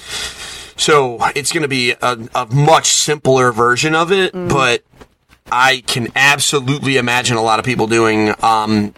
[0.77, 4.49] so it's gonna be a, a much simpler version of it, Mm.
[4.49, 4.83] but
[5.51, 8.95] I can absolutely imagine a lot of people doing um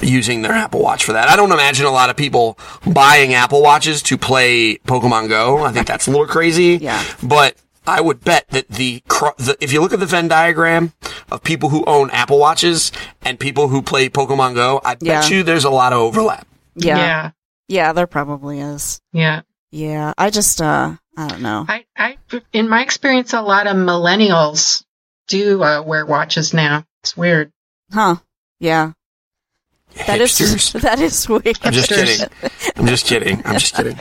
[0.00, 1.28] using their Apple Watch for that.
[1.28, 5.64] I don't imagine a lot of people buying Apple Watches to play Pokemon Go.
[5.64, 6.78] I think that's a little crazy.
[6.80, 7.02] Yeah.
[7.22, 7.56] But
[7.88, 10.92] I would bet that the, the if you look at the Venn diagram
[11.30, 15.26] of people who own Apple Watches and people who play Pokemon Go, I bet Yeah.
[15.28, 16.46] you there's a lot of overlap.
[16.74, 16.96] Yeah.
[16.98, 17.30] yeah.
[17.68, 19.00] Yeah, there probably is.
[19.12, 19.42] Yeah.
[19.70, 20.12] Yeah.
[20.18, 21.66] I just uh I don't know.
[21.68, 22.16] I, I,
[22.52, 24.84] in my experience, a lot of millennials
[25.26, 26.84] do uh, wear watches now.
[27.02, 27.50] It's weird.
[27.92, 28.16] Huh.
[28.60, 28.92] Yeah.
[30.06, 30.80] That is Hipsters.
[30.82, 31.58] that is weird.
[31.62, 32.28] I'm just kidding.
[32.76, 33.42] I'm just kidding.
[33.44, 33.98] I'm just kidding.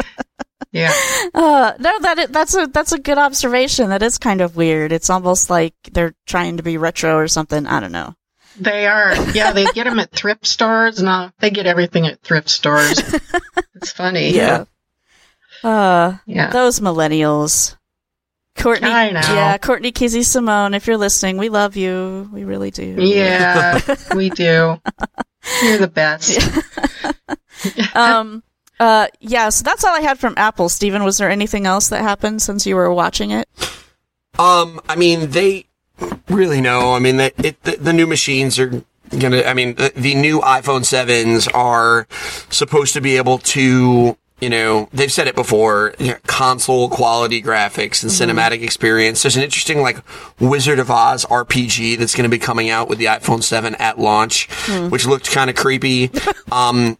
[0.71, 0.93] Yeah.
[1.33, 3.89] Uh no that is, that's a that's a good observation.
[3.89, 4.91] That is kind of weird.
[4.91, 7.65] It's almost like they're trying to be retro or something.
[7.67, 8.15] I don't know.
[8.59, 9.13] They are.
[9.33, 11.01] Yeah, they get them at thrift stores.
[11.01, 13.01] No, they get everything at thrift stores.
[13.75, 14.31] It's funny.
[14.31, 14.65] Yeah.
[15.63, 16.49] Uh Yeah.
[16.49, 17.75] those millennials.
[18.57, 19.19] Courtney I know.
[19.19, 22.27] Yeah, Courtney Kizzy Simone, if you're listening, we love you.
[22.33, 22.95] We really do.
[22.99, 23.79] Yeah,
[24.15, 24.79] we do.
[25.63, 26.39] You're the best.
[27.95, 28.41] Um
[28.79, 30.69] uh yeah, so that's all I had from Apple.
[30.69, 33.47] Steven, was there anything else that happened since you were watching it?
[34.39, 35.65] Um, I mean, they
[36.29, 36.93] really know.
[36.93, 38.83] I mean, that it, the, the new machines are
[39.17, 39.41] gonna.
[39.43, 42.07] I mean, the, the new iPhone sevens are
[42.49, 44.17] supposed to be able to.
[44.39, 45.95] You know, they've said it before.
[45.97, 49.23] You know, console quality graphics and cinematic experience.
[49.23, 49.97] There's an interesting like
[50.39, 53.97] Wizard of Oz RPG that's going to be coming out with the iPhone Seven at
[53.97, 54.47] launch,
[54.89, 56.11] which looked kind of creepy.
[56.51, 56.97] Um.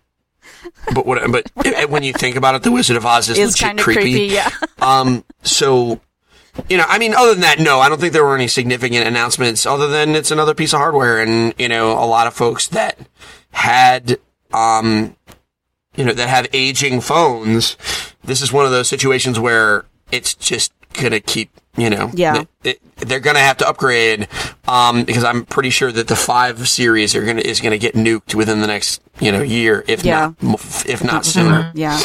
[0.94, 1.20] But what?
[1.32, 4.24] But when you think about it, the Wizard of Oz is Is kind of creepy,
[4.24, 4.50] yeah.
[4.80, 6.00] um, so,
[6.70, 9.08] you know, I mean, other than that, no, I don't think there were any significant
[9.08, 11.20] announcements other than it's another piece of hardware.
[11.20, 12.98] And, you know, a lot of folks that
[13.52, 14.18] had,
[14.54, 15.16] um,
[15.96, 17.78] you know, that have aging phones,
[18.24, 22.44] this is one of those situations where it's just gonna keep, you know, Yeah.
[22.64, 24.28] it- they're gonna have to upgrade,
[24.68, 28.34] um, because I'm pretty sure that the five series are gonna, is gonna get nuked
[28.36, 30.32] within the next, you know, year, if Yeah.
[30.42, 31.72] not, if not sooner.
[31.76, 32.00] Yeah.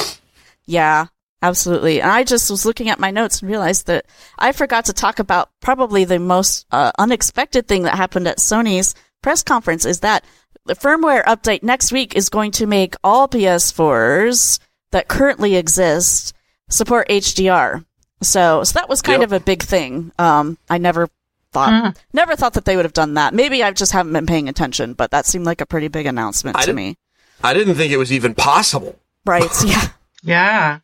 [0.67, 1.07] Yeah,
[1.43, 2.01] absolutely.
[2.03, 4.05] And I just was looking at my notes and realized that
[4.39, 8.95] I forgot to talk about probably the most uh, unexpected thing that happened at Sony's
[9.23, 10.25] press conference is that
[10.67, 14.59] the firmware update next week is going to make all PS4s
[14.93, 16.35] that currently exist
[16.69, 17.85] support HDR.
[18.23, 19.29] So, so that was kind Yep.
[19.29, 20.13] of a big thing.
[20.19, 21.09] Um, I never
[21.53, 23.35] thought, never thought that they would have done that.
[23.35, 26.57] Maybe I just haven't been paying attention, but that seemed like a pretty big announcement
[26.57, 26.97] I to me.
[27.45, 28.99] I didn't think it was even possible.
[29.27, 29.51] Right?
[29.65, 29.89] Yeah.
[30.23, 30.79] Yeah.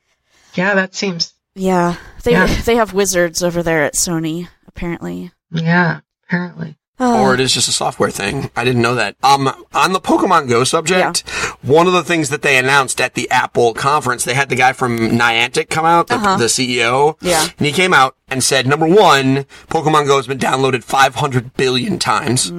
[0.54, 1.32] Yeah, that seems.
[1.54, 2.46] Yeah, they Yeah.
[2.62, 4.48] they have wizards over there at Sony.
[4.66, 6.76] Apparently, Yeah, apparently.
[7.00, 8.50] Oh, or it is just a software thing.
[8.56, 9.16] I didn't know that.
[9.22, 11.20] Um, on the Pokemon Go subject,
[11.62, 14.72] one of the things that they announced at the Apple conference, they had the guy
[14.72, 17.10] from Niantic come out, the, the CEO.
[17.10, 17.14] Uh-huh.
[17.20, 17.46] Yeah.
[17.56, 21.98] And he came out and said, number one, Pokemon Go has been downloaded 500 billion
[21.98, 22.52] times.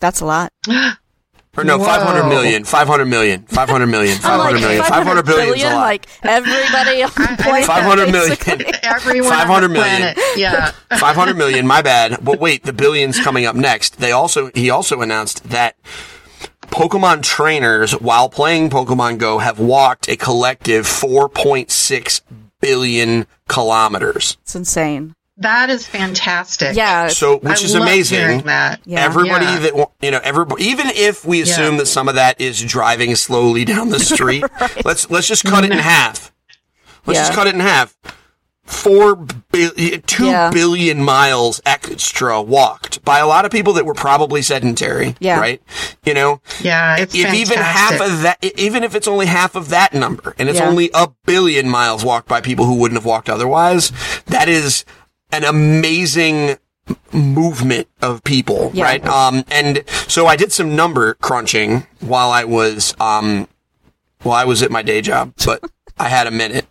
[0.00, 0.52] that's a lot.
[1.56, 1.84] Or no, Whoa.
[1.84, 5.74] 500 million, 500 million, 500 million, 500 million, 500 billion is a lot.
[5.80, 7.66] like everybody on the I- I planet.
[7.66, 8.36] 500 million.
[8.84, 9.96] Everyone 500 on the million.
[10.14, 10.18] planet.
[10.36, 10.70] Yeah.
[10.98, 12.18] 500 million, my bad.
[12.24, 13.98] But wait, the billions coming up next.
[13.98, 15.76] They also, he also announced that
[16.68, 22.20] Pokemon trainers, while playing Pokemon Go, have walked a collective 4.6
[22.60, 24.38] billion kilometers.
[24.42, 25.14] It's insane.
[25.40, 26.76] That is fantastic.
[26.76, 27.08] Yeah.
[27.08, 28.18] So, which I is love amazing.
[28.18, 28.80] hearing that.
[28.84, 29.04] Yeah.
[29.04, 29.58] Everybody Yeah.
[29.58, 31.78] that, you know, everybody, even if we assume Yeah.
[31.80, 34.44] that some of that is driving slowly down the street,
[34.84, 36.32] let's, let's just cut it in half.
[37.06, 37.96] Let's just cut it in half.
[38.64, 39.16] four
[39.50, 40.50] billion, two Yeah.
[40.50, 45.16] billion miles extra walked by a lot of people that were probably sedentary.
[45.18, 45.40] Yeah.
[45.40, 45.60] Right.
[46.04, 49.70] You know, Yeah, it's if even half of that, even if it's only half of
[49.70, 50.68] that number, and it's Yeah.
[50.68, 53.90] only a billion miles walked by people who wouldn't have walked otherwise,
[54.26, 54.84] that is
[55.32, 56.56] an amazing
[57.12, 58.84] movement of people, Yeah.
[58.84, 59.06] right?
[59.06, 63.46] Um, and so I did some number crunching while I was, um,
[64.22, 65.62] while I was at my day job, but
[65.98, 66.66] I had a minute.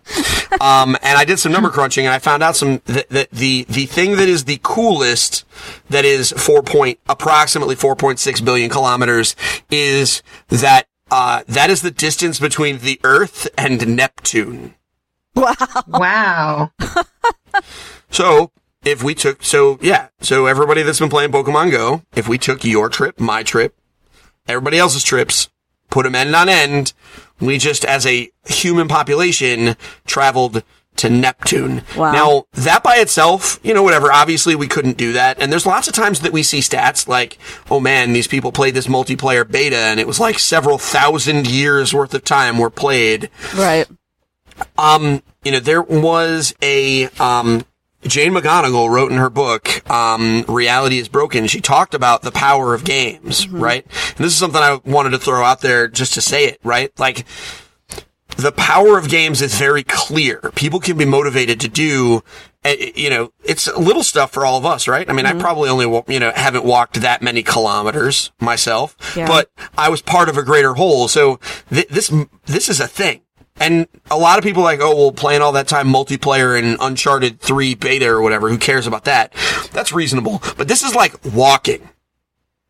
[0.60, 3.66] Um, and I did some number crunching and I found out some, that, that the,
[3.70, 5.46] the thing that is the coolest,
[5.90, 9.36] that is four point, approximately 4.6 billion kilometers
[9.70, 14.74] is that, uh, that is the distance between the Earth and Neptune.
[15.36, 15.54] Wow.
[15.88, 16.72] Wow.
[18.10, 18.52] So
[18.84, 22.64] if we took, so yeah, so everybody that's been playing Pokemon Go, if we took
[22.64, 23.76] your trip, my trip,
[24.48, 25.50] everybody else's trips,
[25.90, 26.94] put them end on end,
[27.40, 30.64] we just as a human population traveled
[30.96, 31.84] to Neptune.
[31.96, 32.12] Wow.
[32.12, 35.40] Now that by itself, you know, whatever, obviously we couldn't do that.
[35.42, 37.38] And there's lots of times that we see stats like,
[37.72, 41.94] oh man, these people played this multiplayer beta and it was like several thousand years
[41.94, 43.88] worth of time were played Right.
[44.78, 47.64] um, you know, there was a, um,
[48.04, 51.48] Jane McGonigal wrote in her book, um, Reality is Broken.
[51.48, 53.84] She talked about the power of games, right?
[53.86, 56.98] And this is something I wanted to throw out there just to say it, right?
[56.98, 57.26] Like,
[58.38, 60.40] the power of games is very clear.
[60.56, 62.24] People can be motivated to do,
[62.64, 65.10] uh, you know, it's little stuff for all of us, right?
[65.10, 69.28] I mean, I probably only, you know, haven't walked that many kilometers myself, Yeah.
[69.28, 71.10] but I was part of a greater whole.
[71.10, 72.14] So th- this,
[72.46, 73.22] this is a thing.
[73.60, 76.78] And a lot of people are like, oh, well, playing all that time multiplayer in
[76.80, 79.34] Uncharted 3 beta or whatever, who cares about that?
[79.72, 80.42] That's reasonable.
[80.58, 81.90] But this is like walking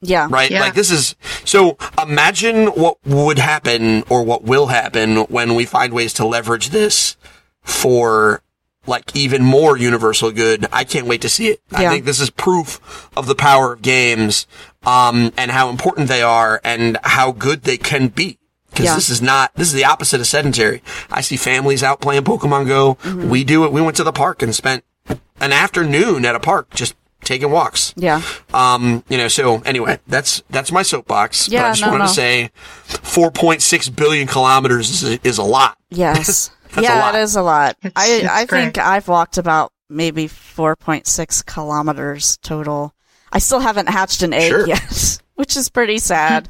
[0.02, 0.28] Yeah.
[0.30, 0.50] right?
[0.50, 0.62] Yeah.
[0.62, 5.94] Like this is, so imagine what would happen or what will happen when we find
[5.94, 7.18] ways to leverage this
[7.62, 8.42] for
[8.88, 10.66] like even more universal good.
[10.72, 11.62] I can't wait to see it.
[11.72, 14.48] I think this is proof of the power of games,
[14.84, 18.39] um, and how important they are and how good they can be.
[18.76, 18.96] Cause Yeah.
[18.96, 20.82] this is not, this is the opposite of sedentary.
[21.12, 22.96] I see families out playing Pokemon Go.
[22.96, 23.30] Mm-hmm.
[23.30, 23.72] We do it.
[23.72, 27.94] We went to the park and spent an afternoon at a park just taking walks.
[27.98, 28.22] Yeah.
[28.54, 31.48] Um, you know, so anyway, that's that's my soapbox.
[31.48, 32.08] but Yeah, I just no, wanted no.
[32.08, 32.52] to say,
[32.88, 35.78] 4.6 billion kilometers is, is a lot.
[35.90, 36.52] Yes.
[36.70, 37.16] That's a yeah, lot.
[37.16, 37.78] it is a lot.
[37.84, 38.86] It's- I it's I think great.
[38.86, 42.94] I've walked about maybe 4.6 kilometers total.
[43.34, 44.68] I still haven't hatched an egg Sure.
[44.68, 46.48] yet, which is pretty sad.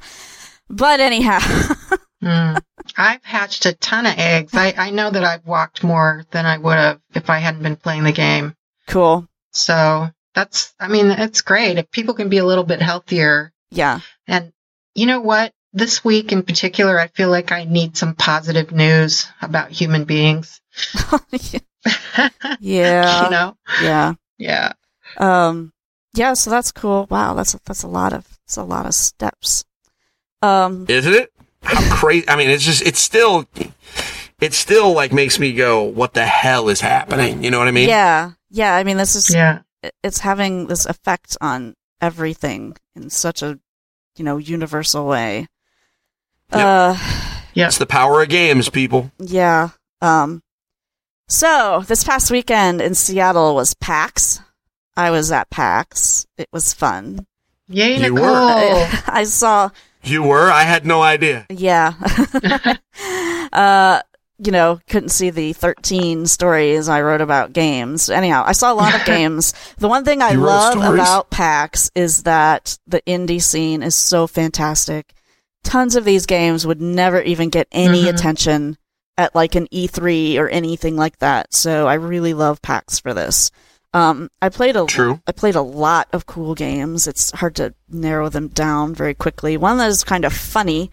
[0.69, 1.39] but anyhow,
[2.23, 2.61] Mm.
[2.97, 4.53] I've hatched a ton of eggs.
[4.53, 7.75] I, I know that I've walked more than I would have if I hadn't been
[7.75, 8.55] playing the game.
[8.87, 9.27] cool.
[9.51, 11.77] So that's, I mean, it's great.
[11.77, 13.51] If people can be a little bit healthier.
[13.71, 14.01] Yeah.
[14.27, 14.51] And
[14.95, 15.53] you know what?
[15.71, 20.61] This week in particular, I feel like I need some positive news about human beings.
[22.59, 23.23] yeah.
[23.25, 23.55] you know?
[23.81, 24.13] Yeah.
[24.37, 24.73] Yeah.
[25.17, 25.71] Um
[26.15, 27.07] yeah, so that's cool.
[27.09, 29.63] Wow, that's that's a lot of that's a lot of steps.
[30.41, 31.31] Um Isn't it?
[31.63, 32.27] How crazy.
[32.29, 33.45] I mean, it's just, it's still,
[34.39, 37.43] it still like makes me go, what the hell is happening?
[37.43, 37.89] You know what I mean?
[37.89, 38.31] yeah.
[38.51, 39.59] Yeah, I mean this is Yeah.
[40.03, 43.59] it's having this effect on everything in such a
[44.17, 45.47] you know universal way.
[46.51, 46.65] Yep.
[46.65, 46.97] Uh
[47.55, 49.11] It's the power of games, people.
[49.19, 49.69] yeah.
[50.01, 50.41] Um
[51.27, 54.39] so this past weekend in Seattle was PAX.
[54.97, 56.25] I was at PAX.
[56.37, 57.27] It was fun.
[57.67, 58.25] Yay, You Nicole.
[58.25, 58.87] were.
[58.89, 59.69] I, I saw
[60.03, 60.49] You were?
[60.51, 61.45] I had no idea.
[61.49, 61.93] Yeah.
[63.53, 64.01] uh,
[64.41, 68.09] you know, couldn't see the 13 stories I wrote about games.
[68.09, 69.53] Anyhow, I saw a lot of games.
[69.77, 70.93] The one thing I love stories?
[71.01, 75.13] about PAX is that the indie scene is so fantastic.
[75.63, 78.13] Tons of these games would never even get any Mhm.
[78.13, 78.77] attention
[79.17, 81.53] at like an E3 or anything like that.
[81.53, 83.51] So I really love PAX for this.
[83.93, 85.21] Um, I played a True.
[85.25, 87.07] I played a lot of cool games.
[87.07, 89.57] It's hard to narrow them down very quickly.
[89.57, 90.91] One that is kind of funny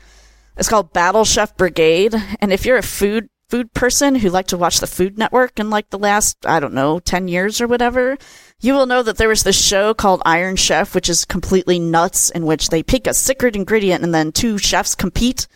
[0.57, 2.15] It's called Battle Chef Brigade.
[2.41, 5.71] And if you're a food food person who like to watch the Food Network in
[5.71, 8.17] like the last, I don't know, 10 years or whatever,
[8.61, 12.31] you will know that there was this show called Iron Chef, which is completely nuts,
[12.31, 15.47] in which they pick a secret ingredient and then two chefs compete.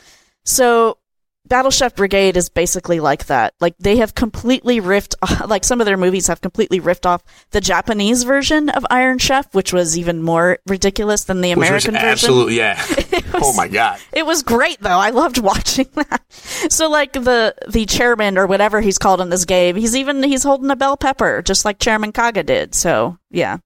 [0.44, 0.98] So
[1.46, 3.54] Battle Chef Brigade is basically like that.
[3.60, 5.14] Like they have completely riffed,
[5.48, 9.52] like some of their movies have completely riffed off the Japanese version of Iron Chef,
[9.54, 12.08] which was even more ridiculous than the American version.
[12.08, 12.80] absolutely, yeah.
[13.32, 13.98] was- oh my God.
[14.12, 14.90] It was great though.
[14.98, 16.22] I loved watching that.
[16.30, 20.42] So like the the chairman or whatever he's called in this game, he's even he's
[20.44, 22.74] holding a bell pepper just like Chairman Kaga did.
[22.74, 23.58] So yeah.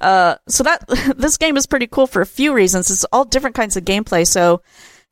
[0.00, 0.86] Uh so that
[1.16, 2.90] this game is pretty cool for a few reasons.
[2.90, 4.26] It's all different kinds of gameplay.
[4.26, 4.62] So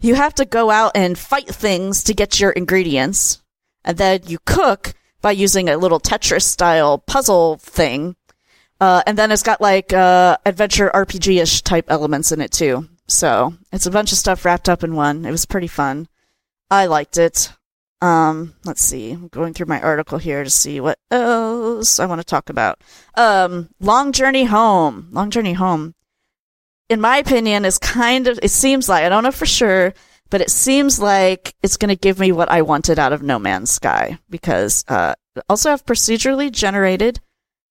[0.01, 3.43] you have to go out and fight things to get your ingredients.
[3.85, 8.17] And then you cook by using a little Tetris style puzzle thing.
[8.81, 12.89] Uh, and then it's got like uh, adventure RPG ish type elements in it too.
[13.07, 15.25] So it's a bunch of stuff wrapped up in one.
[15.25, 16.09] It was pretty fun.
[16.71, 17.53] I liked it.
[18.01, 19.13] Um, let's see.
[19.13, 22.83] I'm going through my article here to see what else I want to talk about.
[23.15, 25.09] Um, Long Journey Home.
[25.11, 25.95] Long Journey Home.
[26.95, 29.93] In my opinion, is kind of, it seems like, I don't know for sure,
[30.31, 33.41] but it seems like it's going to give me what I wanted out of No
[33.41, 35.15] Man's Sky because, uh,
[35.49, 37.19] also have procedurally generated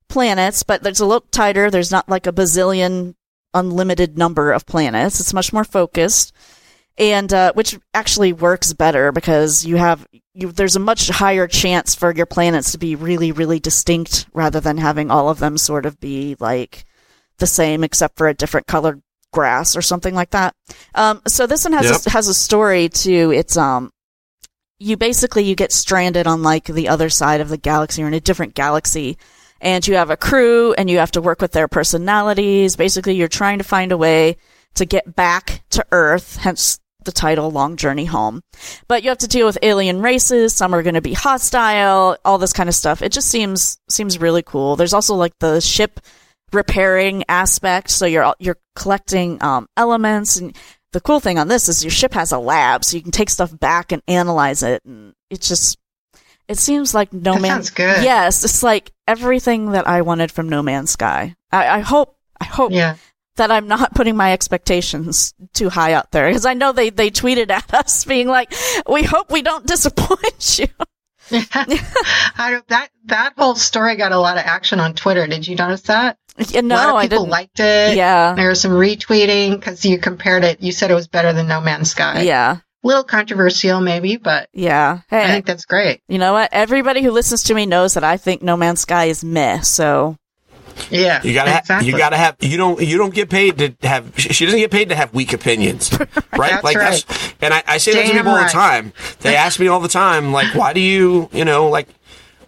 [0.10, 1.72] planets, but there's a little tighter.
[1.72, 3.16] There's not like a bazillion
[3.54, 5.22] unlimited number of planets.
[5.22, 6.34] It's much more focused
[6.98, 11.96] and uh, which actually works better because you have you, there's a much higher chance
[11.96, 15.86] for your planets to be really really distinct rather than having all of them sort
[15.86, 16.86] of be like
[17.38, 19.02] the same except for a different colored
[19.34, 20.56] grass or something like that.
[20.96, 22.02] Um, so this one has Yep.
[22.06, 23.32] a, has a story too.
[23.36, 23.92] It's um
[24.80, 28.14] you basically you get stranded on like the other side of the galaxy or in
[28.14, 29.18] a different galaxy
[29.62, 32.76] and you have a crew and you have to work with their personalities.
[32.76, 34.36] Basically, you're trying to find a way
[34.76, 38.42] to get back to Earth, hence the title Long Journey Home.
[38.88, 42.38] But you have to deal with alien races, some are going to be hostile, all
[42.38, 43.02] this kind of stuff.
[43.02, 44.76] It just seems seems really cool.
[44.76, 46.02] There's also like the ship
[46.54, 50.56] repairing aspect, so you're you're collecting um, elements and
[50.92, 53.30] the cool thing on this is your ship has a lab, so you can take
[53.32, 55.78] stuff back and analyze it, and it's just
[56.48, 58.04] it seems like No That Man's good.
[58.04, 61.36] Yes, it's like everything that I wanted from No Man's Sky.
[61.52, 62.98] I, I hope I hope Yeah.
[63.38, 67.10] that I'm not putting my expectations too high out there because I know they they
[67.10, 68.54] tweeted at us being like,
[68.88, 70.68] "We hope we don't disappoint you."
[71.32, 75.26] I that that whole story got a lot of action on Twitter.
[75.26, 76.18] Did you notice that?
[76.38, 77.30] Yeah, a lot no, of I people didn't.
[77.32, 77.96] liked it.
[77.98, 80.62] Yeah, There was some retweeting because you compared it.
[80.62, 82.22] You said it was better than No Man's Sky.
[82.24, 85.02] yeah, little controversial maybe, but yeah.
[85.10, 86.02] hey, I think that's great.
[86.08, 86.50] you know what?
[86.52, 89.62] Everybody who listens to me knows that I think No Man's Sky is meh.
[89.62, 90.18] So
[90.90, 91.76] Yeah, You gotta, exactly.
[91.76, 92.36] ha- you gotta have.
[92.42, 94.12] You don't, you don't get paid to have.
[94.18, 96.10] She she doesn't get paid to have weak opinions, right?
[96.52, 97.06] That's like right.
[97.08, 98.92] that's, and I, I say that to Damn people all the time.
[99.20, 101.88] They ask me all the time, like, why do you, you know, like,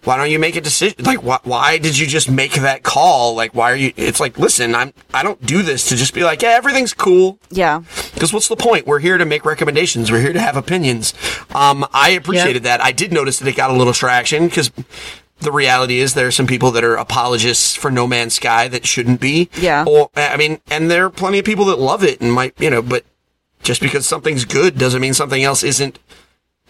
[0.06, 1.04] why don't you make a decision?
[1.04, 3.34] Like, why, why did you just make that call?
[3.34, 3.92] Like, why are you?
[3.96, 7.38] It's like, listen, I'm, I don't do this to just be like, yeah, everything's cool.
[7.50, 7.82] yeah,
[8.14, 8.86] Because what's the point?
[8.86, 10.10] We're here to make recommendations.
[10.12, 11.12] We're here to have opinions.
[11.54, 12.80] Um, I appreciated that.
[12.80, 14.70] I did notice that it got a little traction because
[15.40, 18.86] the reality is there are some people that are apologists for No Man's Sky that
[18.86, 19.50] shouldn't be.
[19.58, 19.84] Yeah.
[19.86, 22.70] Or I mean, and there are plenty of people that love it and might, you
[22.70, 23.04] know, but
[23.62, 25.98] just because something's good doesn't mean something else isn't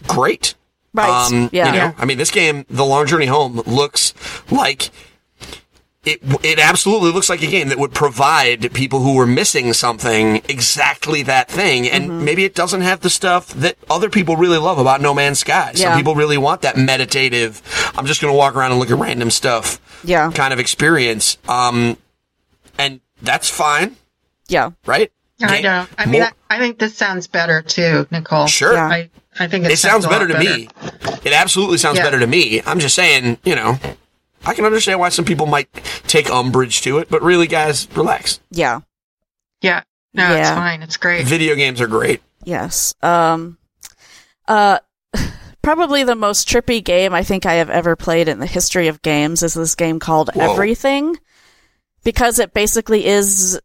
[0.07, 0.55] great.
[0.97, 1.31] Right.
[1.31, 4.13] Um, yeah, You know, I mean, this game, The Long Journey Home, looks
[4.51, 4.89] like
[6.03, 6.19] it.
[6.43, 11.21] It absolutely looks like a game that would provide people who were missing something exactly
[11.23, 12.25] that thing, and Mm-hmm.
[12.25, 15.73] maybe it doesn't have the stuff that other people really love about No Man's Sky.
[15.75, 15.97] Some Yeah.
[15.97, 17.61] people really want that meditative.
[17.97, 19.79] I'm just going to walk around and look at random stuff.
[20.03, 20.31] Yeah.
[20.31, 21.37] Kind of experience.
[21.47, 21.97] Um,
[22.77, 23.97] and that's fine,
[24.47, 25.11] yeah, right?
[25.41, 25.89] I Ga- don't.
[25.97, 28.47] I mean, more- I, I think this sounds better too, Nicole.
[28.47, 28.73] Sure.
[28.73, 28.87] Yeah.
[28.87, 30.69] I, I think it, it sounds a better lot to me.
[31.23, 32.03] It absolutely sounds Yeah.
[32.03, 32.61] better to me.
[32.65, 33.77] I'm just saying, you know,
[34.45, 35.71] I can understand why some people might
[36.07, 38.39] take umbrage to it, but really, guys, relax.
[38.51, 38.79] yeah.
[39.61, 39.81] Yeah.
[40.13, 40.39] No, Yeah.
[40.39, 40.81] it's fine.
[40.83, 41.25] It's great.
[41.25, 42.21] Video games are great.
[42.43, 42.95] Yes.
[43.01, 43.57] Um,
[44.47, 44.79] uh,
[45.61, 49.01] probably the most trippy game I think I have ever played in the history of
[49.01, 50.53] games is this game called Whoa.
[50.53, 51.17] Everything.
[52.07, 53.59] Because it basically is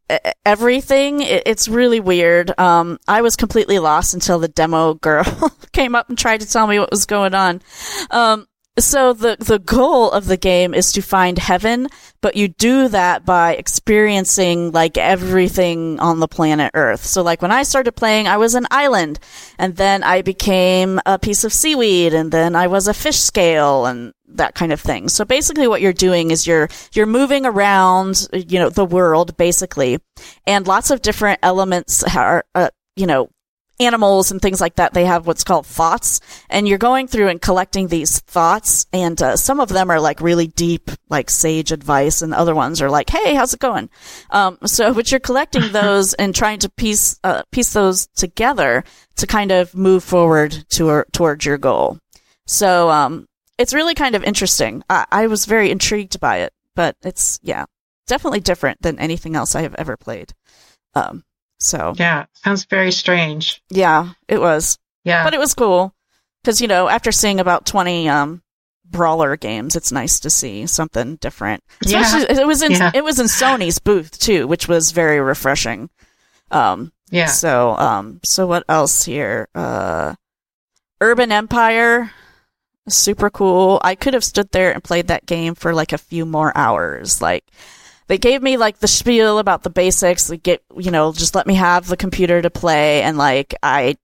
[0.45, 1.21] everything.
[1.21, 2.59] It, it's really weird.
[2.59, 5.25] Um, I was completely lost until the demo girl
[5.73, 7.63] came up and tried to tell me what was going on.
[8.11, 11.89] Um, so the the goal of the game is to find heaven,
[12.23, 17.05] but you do that by experiencing like everything on the planet Earth.
[17.05, 19.19] So like when I started playing, I was an island,
[19.59, 23.85] and then I became a piece of seaweed, and then I was a fish scale,
[23.85, 25.11] and that kind of thing.
[25.11, 29.99] So basically, what you're doing is you're you're moving around, you know, the world basically,
[30.47, 33.29] and lots of different elements are, uh, you know,
[33.81, 37.41] animals and things like that, they have what's called thoughts, and you're going through and
[37.41, 42.23] collecting these thoughts, and uh, some of them are like really deep, like sage advice,
[42.23, 43.91] and other ones are like, "Hey, how's it going?"
[44.31, 48.85] Um, so, but you're collecting those and trying to piece uh, piece those together
[49.17, 51.99] to kind of move forward to towards your goal.
[52.47, 53.27] So, um,
[53.59, 54.83] it's really kind of interesting.
[54.91, 57.67] I, I was very intrigued by it, but it's yeah,
[58.07, 60.33] definitely different than anything else I have ever played.
[60.95, 61.25] Um,
[61.63, 62.27] so Yeah.
[62.35, 63.63] Sounds very strange.
[63.71, 65.25] yeah, it was Yeah.
[65.25, 65.95] but it was cool
[66.43, 68.43] because you know after seeing about 20 um
[68.85, 72.25] brawler games it's nice to see something different Yeah.
[72.29, 72.91] it was in Yeah.
[72.95, 75.89] it was in sony's booth too which was very refreshing
[76.51, 77.27] um yeah.
[77.27, 80.15] so um so what else here uh
[81.01, 82.11] urban empire
[82.89, 83.81] super cool.
[83.85, 87.23] I could have stood there and played that game for like a few more hours.
[87.23, 87.45] Like
[88.09, 90.27] they gave me like the spiel about the basics.
[90.27, 93.97] They get you know just let me have the computer to play, and like I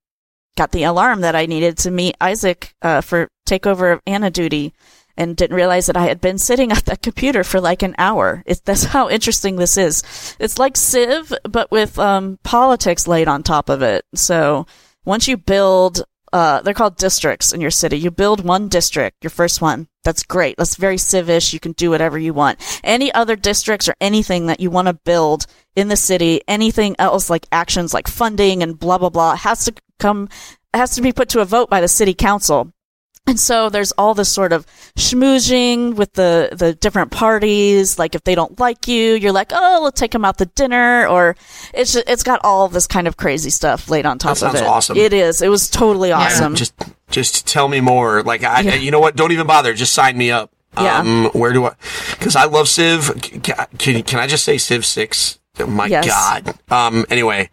[0.57, 4.73] got the alarm that I needed to meet Isaac uh, for takeover of Anna duty.
[5.17, 8.45] And didn't realize that I had been sitting at that computer for like an hour.
[8.47, 10.37] It's, that's how interesting this is.
[10.39, 14.05] It's like Civ, but with um, politics laid on top of it.
[14.15, 14.69] So
[15.05, 17.99] once you build uh, they're called districts in your city.
[17.99, 19.89] You build one district, your first one.
[20.09, 20.57] That's great.
[20.57, 21.53] That's very civish.
[21.53, 22.81] You can do whatever you want.
[22.83, 25.45] Any other districts or anything that you want to build
[25.77, 29.75] in the city, anything else like actions like funding and blah, blah, blah, has to
[29.99, 30.31] come,
[30.73, 32.73] has to be put to a vote by the city council.
[33.29, 34.67] And so there's all this sort of
[34.97, 37.99] schmoozing with the, the different parties.
[37.99, 41.07] Like if they don't like you, you're like, oh, we'll take them out to dinner.
[41.07, 41.37] Or
[41.75, 44.53] it's just, it's got all this kind of crazy stuff laid on top That of
[44.53, 44.67] sounds it.
[44.67, 44.97] awesome.
[44.97, 45.43] It is.
[45.43, 46.55] It was totally awesome.
[46.55, 46.75] Just
[47.11, 48.23] just tell me more.
[48.23, 48.75] Like I, Yeah.
[48.75, 49.17] you know what?
[49.17, 49.75] Don't even bother.
[49.75, 50.51] Just sign me up.
[50.77, 50.99] Yeah.
[50.99, 51.75] Um, where do I?
[52.19, 53.05] Because I love Civ.
[53.23, 55.39] C- ca- Can can I just say Civ Six?
[55.61, 56.07] Oh my Yes.
[56.07, 56.55] God.
[56.71, 57.05] Um.
[57.11, 57.51] Anyway,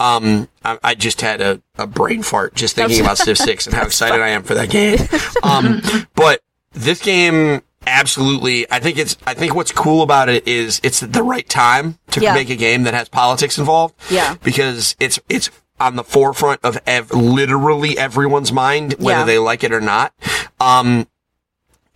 [0.00, 3.74] um, I, I just had a, a brain fart just thinking about Civ Six and
[3.74, 4.98] how excited I am for that game.
[5.42, 5.82] Um,
[6.14, 6.40] but
[6.72, 7.62] this game.
[7.86, 8.70] Absolutely.
[8.70, 12.20] I think it's, I think what's cool about it is it's the right time to
[12.20, 12.34] Yeah.
[12.34, 13.94] make a game that has politics involved.
[14.10, 14.34] Yeah.
[14.42, 15.48] Because it's, it's
[15.80, 19.24] on the forefront of ev- literally everyone's mind, whether Yeah.
[19.24, 20.12] they like it or not.
[20.60, 21.06] Um,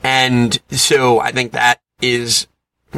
[0.03, 2.47] and so I think that is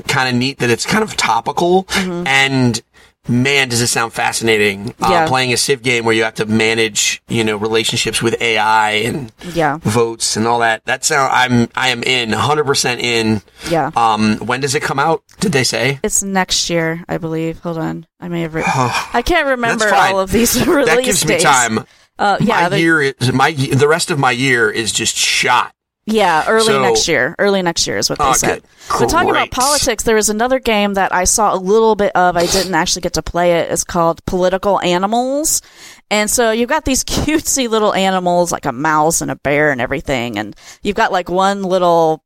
[0.07, 2.83] kind of neat that it's kind of topical and
[3.27, 4.91] man, does it sound fascinating.
[5.01, 5.27] Uh, Yeah.
[5.27, 9.33] playing a Civ game where you have to manage, you know, relationships with AI and
[9.55, 9.79] Yeah.
[9.81, 10.85] votes and all that.
[10.85, 13.41] That sound, I'm, I am in 100% in.
[13.71, 13.91] Yeah.
[13.97, 15.23] Um, when does it come out?
[15.41, 16.01] Did they say?
[16.03, 17.61] It's next year, I believe.
[17.61, 18.07] Hold on.
[18.21, 18.71] I may have written.
[18.77, 21.45] I can't remember all of these release that gives me dates.
[21.45, 21.87] time.
[22.19, 25.73] Uh, yeah, my year is my the rest of my year is just shot.
[26.07, 27.35] Yeah, early So- next year.
[27.39, 28.63] Early next year is what they Oh, said.
[28.63, 29.01] good.
[29.01, 32.37] But talking about politics, there was another game that I saw a little bit of.
[32.37, 33.71] I didn't actually get to play it.
[33.71, 35.63] It's called Political Animals.
[36.11, 39.81] And so you've got these cutesy little animals like a mouse and a bear and
[39.81, 40.39] everything.
[40.39, 42.23] And you've got like one little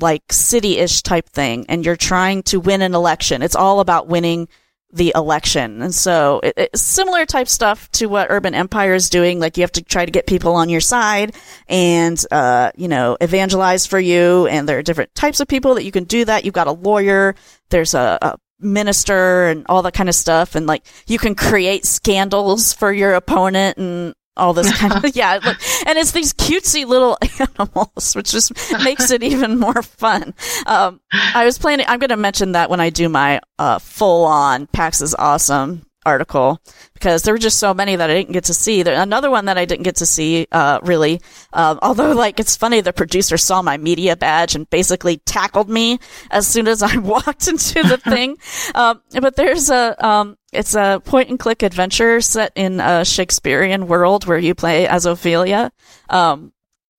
[0.00, 3.42] like city-ish type thing and you're trying to win an election.
[3.42, 4.48] It's all about winning
[4.92, 5.82] the election.
[5.82, 9.38] And so it, it's similar type stuff to what Urban Empire is doing.
[9.38, 11.34] Like you have to try to get people on your side
[11.68, 14.46] and, uh, you know, evangelize for you.
[14.46, 16.44] And there are different types of people that you can do that.
[16.44, 17.34] You've got a lawyer.
[17.70, 20.54] There's a, a minister and all that kind of stuff.
[20.54, 25.38] And like you can create scandals for your opponent and all this kind of yeah
[25.86, 28.52] and it's these cutesy little animals which just
[28.84, 30.34] makes it even more fun.
[30.66, 34.24] Um, i was planning i'm going to mention that when i do my uh, full
[34.24, 36.58] on pax is awesome article
[36.94, 38.82] because there were just so many that i didn't get to see.
[38.82, 41.20] There another one that i didn't get to see uh, really
[41.52, 45.98] um, although like it's funny the producer saw my media badge and basically tackled me
[46.30, 48.36] as soon as i walked into the thing.
[48.74, 53.86] Um, but there's a um, it's a point and click adventure set in a Shakespearean
[53.86, 55.70] world where you play as Ophelia.
[56.08, 56.52] Um,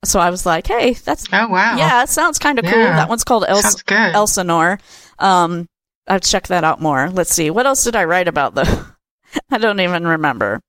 [0.04, 1.78] so I was like, hey, that's Oh wow.
[1.78, 2.74] yeah, it sounds kind of cool.
[2.74, 3.46] That one's called
[3.86, 4.16] good.
[4.16, 4.80] Elsinore.
[5.20, 5.68] Um,
[6.08, 7.10] I've check that out more.
[7.10, 7.52] Let's see.
[7.52, 8.86] What else did I write about though?
[9.52, 10.60] I don't even remember.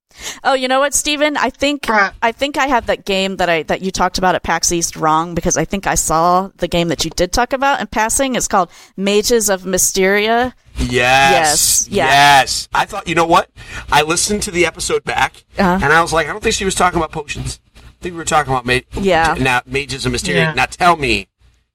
[0.45, 1.37] Oh, you know what, Steven?
[1.37, 2.13] I think Right.
[2.23, 4.97] I think I have that game that I that you talked about at PAX East
[4.97, 8.35] wrong because I think I saw the game that you did talk about in passing.
[8.35, 10.55] It's called Mages of Mysteria.
[10.77, 10.91] Yes.
[10.91, 12.07] Yes, yeah.
[12.07, 12.69] Yes.
[12.73, 13.51] I thought, you know what?
[13.91, 15.79] I listened to the episode back, Uh-huh.
[15.83, 17.61] and I was like, I don't think she was talking about potions.
[17.77, 19.35] I think we were talking about ma- Yeah.
[19.39, 20.47] now mages of mysterious.
[20.49, 20.55] Yeah.
[20.55, 21.29] Now tell me,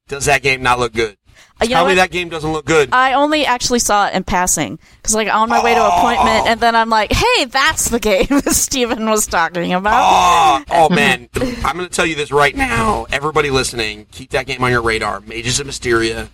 [0.07, 1.17] does that game not look good?
[1.59, 2.89] Uh, you tell me that game doesn't look good.
[2.91, 6.59] I only actually saw it in passing because, like, on my way to appointment, and
[6.59, 11.29] then I'm like, "Hey, that's the game that Steven was talking about." Oh, oh man,
[11.35, 13.07] I'm going to tell you this right now.
[13.11, 15.21] Everybody listening, keep that game on your radar.
[15.21, 16.29] Mages of Mysteria.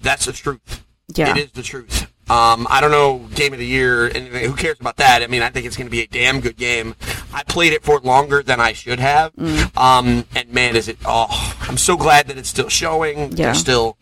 [0.00, 0.84] That's the truth.
[1.14, 1.30] Yeah.
[1.30, 2.10] It is the truth.
[2.30, 4.06] Um, I don't know game of the year.
[4.06, 4.48] Anything.
[4.48, 5.22] Who cares about that?
[5.22, 6.94] I mean, I think it's going to be a damn good game.
[7.34, 9.34] I played it for longer than I should have.
[9.34, 9.76] Mm.
[9.76, 10.96] Um, and man, is it?
[11.04, 13.32] Oh, I'm so glad that it's still showing.
[13.32, 13.46] Yeah.
[13.46, 13.98] There's still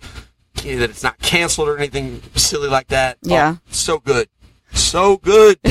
[0.62, 3.18] that it's not canceled or anything silly like that.
[3.26, 3.56] Oh, Yeah.
[3.70, 4.28] so good,
[4.72, 5.58] so good.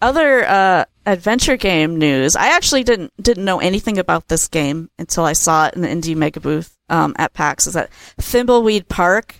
[0.00, 2.36] Other uh, adventure game news.
[2.36, 5.88] I actually didn't didn't know anything about this game until I saw it in the
[5.88, 7.66] Indie Mega Booth um, at PAX.
[7.66, 9.34] Is that Thimbleweed Park,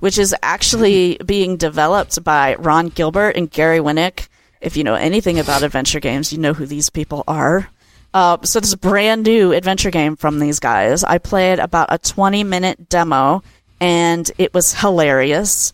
[0.00, 4.28] which is actually being developed by Ron Gilbert and Gary Winnick.
[4.60, 7.70] If you know anything about adventure games, you know who these people are.
[8.14, 11.02] Uh, so this brand new adventure game from these guys.
[11.02, 13.42] I played about a 20 minute demo
[13.80, 15.72] and it was hilarious.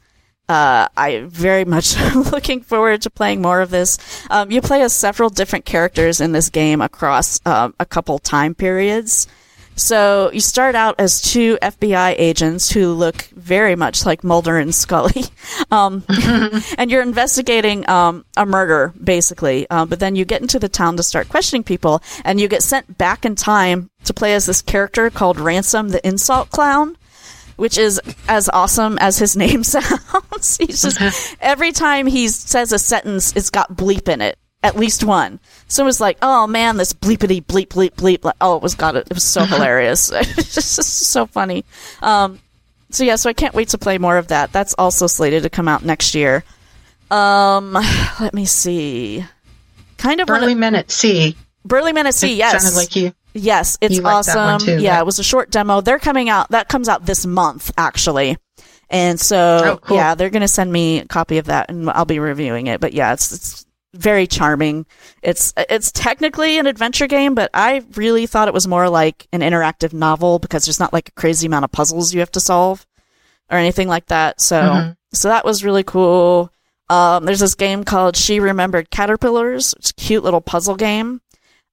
[0.49, 1.97] Uh, I very much
[2.33, 3.99] looking forward to playing more of this.
[4.31, 8.55] Um, you play as several different characters in this game across um, a couple time
[8.55, 9.29] periods.
[9.81, 14.75] So you start out as two FBI agents who look very much like Mulder and
[14.75, 15.25] Scully,
[15.71, 16.05] um,
[16.77, 19.69] and you're investigating um, a murder, basically.
[19.71, 22.63] Um, but then you get into the town to start questioning people, and you get
[22.63, 26.97] sent back in time to play as this character called Ransome, the insult clown
[27.57, 30.57] which is as awesome as his name sounds.
[30.57, 34.39] He's just every time he says a sentence, it's got bleep in it.
[34.63, 35.41] At least one.
[35.69, 38.25] So it was like, oh man, this bleepity bleep bleep bleep.
[38.25, 39.07] Like, oh, it was got it.
[39.11, 40.11] It was so hilarious.
[40.15, 41.65] it's just so funny.
[42.03, 42.41] Um,
[42.91, 44.53] so yeah, so I can't wait to play more of that.
[44.53, 46.45] That's also slated to come out next year.
[47.11, 47.73] Um,
[48.21, 49.25] let me see.
[49.97, 51.37] Kind of Burly Men at Sea.
[51.65, 52.33] Burly Men at Sea.
[52.33, 53.13] It Yes, sounded like you.
[53.33, 54.67] Yes, it's You liked that one awesome.
[54.79, 55.01] too, yeah, right?
[55.01, 55.81] it was a short demo.
[55.81, 56.51] They're coming out.
[56.51, 58.37] That comes out this month, actually.
[58.89, 59.97] And so, Oh, cool.
[59.97, 62.81] yeah, they're going to send me a copy of that, and I'll be reviewing it.
[62.81, 64.87] But yeah, it's it's very charming.
[65.23, 69.41] It's it's technically an adventure game, but I really thought it was more like an
[69.41, 72.87] interactive novel because there's not like a crazy amount of puzzles you have to solve
[73.51, 74.41] or anything like that.
[74.41, 74.97] So Mhm.
[75.13, 76.53] so that was really cool.
[76.89, 79.75] Um, there's this game called She Remembered Caterpillars.
[79.79, 81.21] It's a cute little puzzle game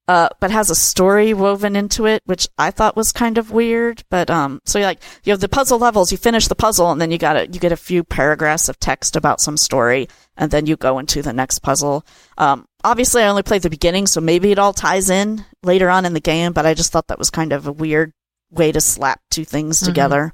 [0.07, 4.03] uh, but has a story woven into it, which I thought was kind of weird.
[4.09, 7.01] But um, so you like you have the puzzle levels, you finish the puzzle, and
[7.01, 10.49] then you got to you get a few paragraphs of text about some story, and
[10.49, 12.05] then you go into the next puzzle.
[12.37, 16.05] Um, obviously, I only played the beginning, so maybe it all ties in later on
[16.05, 16.53] in the game.
[16.53, 18.13] But I just thought that was kind of a weird
[18.49, 20.33] way to slap two things together.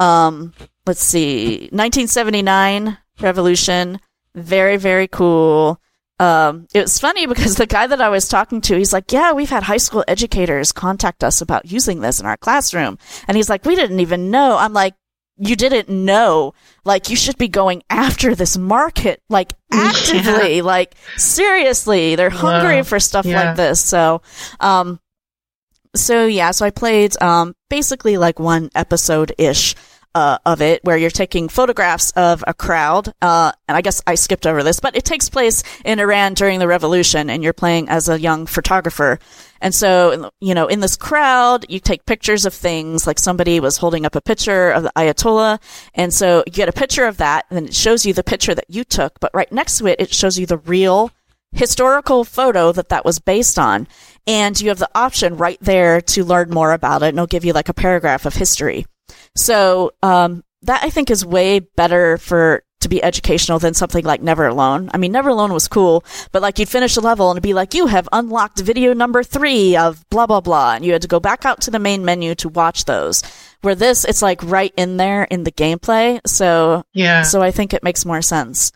[0.00, 0.54] Um,
[0.86, 4.00] let's see, 1979 Revolution,
[4.34, 5.80] very very cool
[6.20, 9.32] um, it was funny because the guy that I was talking to, he's like, yeah,
[9.32, 12.98] we've had high school educators contact us about using this in our classroom.
[13.28, 14.56] And he's like, we didn't even know.
[14.56, 14.94] I'm like,
[15.36, 16.54] you didn't know.
[16.84, 20.62] Like, you should be going after this market, like, actively.
[20.62, 23.44] Like, seriously, they're hungry for stuff Yeah.
[23.44, 23.80] like this.
[23.80, 24.22] So,
[24.58, 24.98] um,
[25.94, 29.74] so yeah, so I played, um, basically like one episode ish
[30.14, 33.12] uh, of it where you're taking photographs of a crowd.
[33.20, 36.58] Uh, and I guess I skipped over this, but it takes place in Iran during
[36.58, 39.18] the revolution and you're playing as a young photographer.
[39.60, 43.76] And so, you know, in this crowd, you take pictures of things like somebody was
[43.76, 45.60] holding up a picture of the Ayatollah.
[45.94, 48.70] And so you get a picture of that and it shows you the picture that
[48.70, 49.20] you took.
[49.20, 51.10] But right next to it, it shows you the real
[51.52, 53.88] historical photo that that was based on.
[54.26, 57.08] And you have the option right there to learn more about it.
[57.08, 58.86] And it'll give you like a paragraph of history.
[59.38, 64.22] So um, that I think is way better for to be educational than something like
[64.22, 64.88] Never Alone.
[64.94, 67.54] I mean, Never Alone was cool, but like you'd finish a level and it'd be
[67.54, 71.08] like, you have unlocked video number three of blah blah blah, and you had to
[71.08, 73.22] go back out to the main menu to watch those.
[73.62, 76.20] Where this, it's like right in there in the gameplay.
[76.26, 77.22] So Yeah.
[77.22, 78.70] so I think it makes more sense.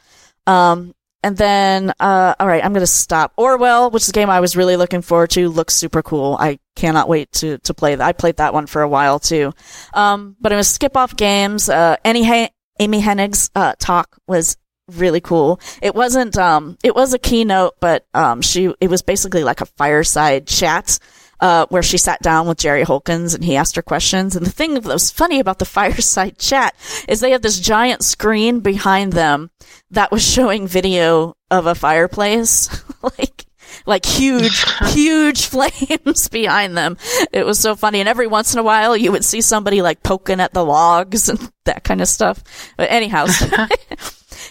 [0.47, 3.33] Um, and then, uh, all right, I'm going to stop.
[3.37, 6.37] Orwell, which is a game I was really looking forward to, looks super cool.
[6.39, 8.05] I cannot wait to, to play that.
[8.05, 9.53] I played that one for a while too.
[9.95, 11.69] Um, but I'm going to skip off games.
[11.69, 12.51] Uh, Amy,
[12.81, 14.57] Amy Hennig's, uh, talk was
[14.89, 15.61] really cool.
[15.81, 19.67] It wasn't, um, it was a keynote, but, um, she, it was basically like a
[19.67, 20.99] fireside chat
[21.43, 24.37] uh, where she sat down with Jerry Holkins and he asked her questions.
[24.37, 26.75] And the thing that was funny about the fireside chat
[27.09, 29.51] is they had this giant screen behind them
[29.91, 32.71] that was showing video of a fireplace,
[33.03, 33.45] like
[33.87, 36.97] like huge, huge flames behind them.
[37.33, 37.99] It was so funny.
[38.01, 41.29] And every once in a while, you would see somebody like poking at the logs
[41.29, 42.45] and that kind of stuff.
[42.77, 43.27] But anyhow.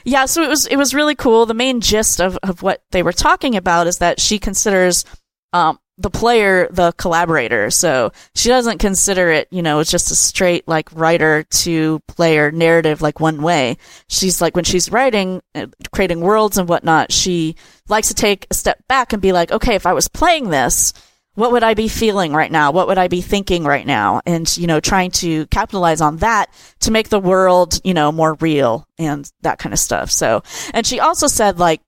[0.03, 1.45] Yeah, so it was it was really cool.
[1.45, 5.05] The main gist of, of what they were talking about is that she considers
[5.54, 7.70] um, the player the collaborator.
[7.70, 12.52] So she doesn't consider it, you know, it's just a straight like writer to player
[12.52, 13.78] narrative like one way.
[14.08, 17.56] She's like when she's writing, uh, creating worlds and whatnot, she
[17.88, 20.93] likes to take a step back and be like, okay, if I was playing this,
[21.36, 22.72] what would I be feeling right now?
[22.72, 24.22] What would I be thinking right now?
[24.26, 28.34] And, you know, trying to capitalize on that to make the world, you know, more
[28.36, 30.12] real and that kind of stuff.
[30.12, 30.43] So,
[30.74, 31.82] and she also said like,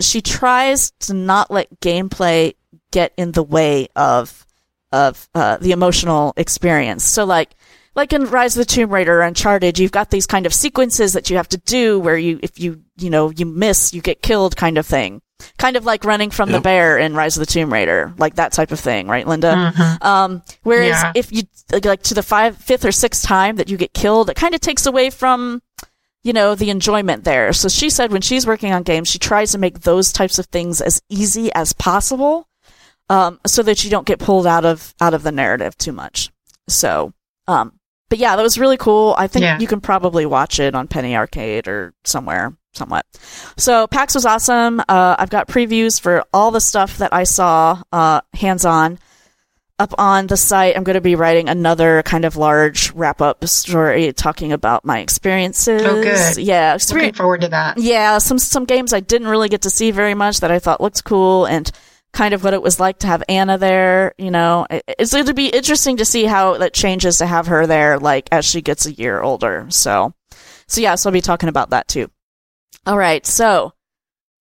[0.00, 2.54] she tries to not let gameplay
[2.94, 4.46] get in the way of,
[4.92, 7.04] of, uh, the emotional experience.
[7.04, 7.50] So like,
[7.96, 11.12] like in Rise of the Tomb Raider or Uncharted, you've got these kind of sequences
[11.12, 14.22] that you have to do where you, if you, you know, you miss, you get
[14.22, 15.20] killed kind of thing.
[15.58, 18.52] Kind of like running from the bear in Rise of the Tomb Raider, like that
[18.52, 19.72] type of thing, right, Linda?
[19.76, 20.04] Mhm.
[20.04, 21.12] Um, whereas Yeah.
[21.14, 21.42] if you
[21.72, 24.54] like, like to the five, fifth or sixth time that you get killed, it kind
[24.54, 25.60] of takes away from,
[26.22, 27.52] you know, the enjoyment there.
[27.52, 30.46] So she said when she's working on games, she tries to make those types of
[30.46, 32.48] things as easy as possible,
[33.10, 36.30] um, so that you don't get pulled out of out of the narrative too much.
[36.68, 37.12] So,
[37.46, 37.78] um,
[38.08, 39.14] but yeah, that was really cool.
[39.18, 39.58] I think Yeah.
[39.58, 43.04] you can probably watch it on Penny Arcade or somewhere, somewhat.
[43.56, 44.80] So PAX was awesome.
[44.88, 48.98] Uh, I've got previews for all the stuff that I saw uh, hands on
[49.78, 50.76] up on the site.
[50.76, 55.00] I'm going to be writing another kind of large wrap up story talking about my
[55.00, 55.82] experiences.
[55.82, 56.36] Oh, good.
[56.36, 57.78] Yeah, Looking forward to that.
[57.78, 60.80] Yeah, some some games I didn't really get to see very much that I thought
[60.80, 61.70] looked cool and
[62.14, 64.66] kind of what it was like to have Anna there, you know.
[64.70, 67.98] It- It's going to be interesting to see how that changes to have her there
[67.98, 69.66] like as she gets a year older.
[69.68, 70.14] So
[70.66, 72.10] so yeah, so I'll be talking about that too.
[72.86, 73.24] All right.
[73.26, 73.72] So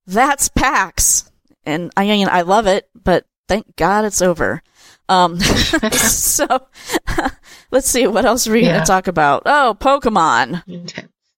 [0.07, 1.29] that's PAX.
[1.65, 4.61] And I mean I love it, but thank God it's over.
[5.09, 5.39] Um
[5.91, 6.45] so
[7.71, 9.43] let's see what else are we going to talk about.
[9.45, 10.63] Oh, Pokemon.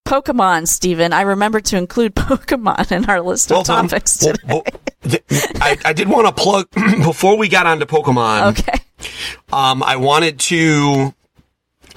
[0.05, 1.13] Pokemon, Steven.
[1.13, 3.87] I remember to include Pokemon in our list of done.
[3.87, 4.47] topics Well, today.
[4.47, 5.19] well,
[5.61, 6.67] I, I did want to plug
[7.03, 8.51] before we got onto Pokemon.
[8.51, 8.79] okay.
[9.51, 11.13] Um, I wanted to.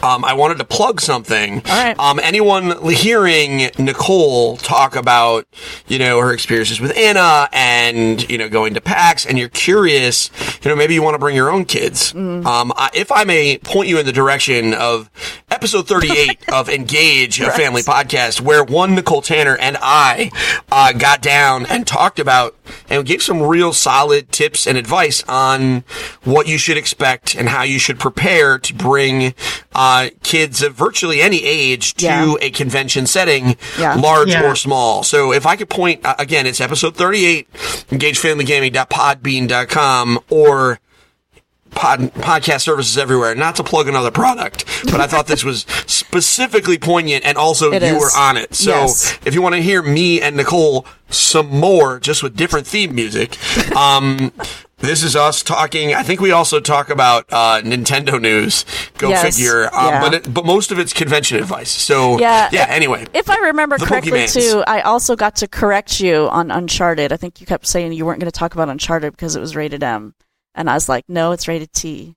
[0.00, 1.60] Um, I wanted to plug something.
[1.66, 1.98] Right.
[1.98, 5.44] Um, anyone hearing Nicole talk about,
[5.88, 10.30] you know, her experiences with Anna and, you know, going to PAX and you're curious,
[10.62, 12.12] you know, maybe you want to bring your own kids.
[12.12, 12.46] Mm.
[12.46, 15.10] Um, I, if I may point you in the direction of
[15.58, 20.30] episode 38 of Engage, a family podcast, where one Nicole Tanner and I,
[20.70, 22.54] uh, got down and talked about
[22.88, 25.82] and gave some real solid tips and advice on
[26.22, 29.34] what you should expect and how you should prepare to bring
[29.74, 32.34] uh, kids of virtually any age to Yeah.
[32.40, 33.94] a convention setting, Yeah.
[33.96, 34.48] large Yeah.
[34.48, 35.02] or small.
[35.02, 37.52] So if I could point uh, again, it's episode 38,
[37.90, 40.78] engagefamilygaming.podbean.com or
[41.70, 43.34] pod, podcast services everywhere.
[43.34, 47.82] Not to plug another product, but I thought this was specifically poignant and also It
[47.82, 48.00] you is.
[48.00, 48.54] were on it.
[48.54, 49.18] So Yes.
[49.24, 53.36] if you want to hear me and Nicole some more, just with different theme music,
[53.76, 54.32] um,
[54.78, 55.92] this is us talking.
[55.94, 58.64] I think we also talk about uh, Nintendo news.
[58.98, 59.36] Go Yes.
[59.36, 59.66] figure.
[59.74, 60.00] Um, Yeah.
[60.00, 61.70] But it, but most of it's convention advice.
[61.70, 62.48] So Yeah.
[62.52, 62.66] yeah.
[62.68, 67.12] Anyway, If I remember correctly, too, I also got to correct you on Uncharted.
[67.12, 69.56] I think you kept saying you weren't going to talk about Uncharted because it was
[69.56, 70.14] rated M,
[70.58, 72.14] and I was like, no, it's rated T.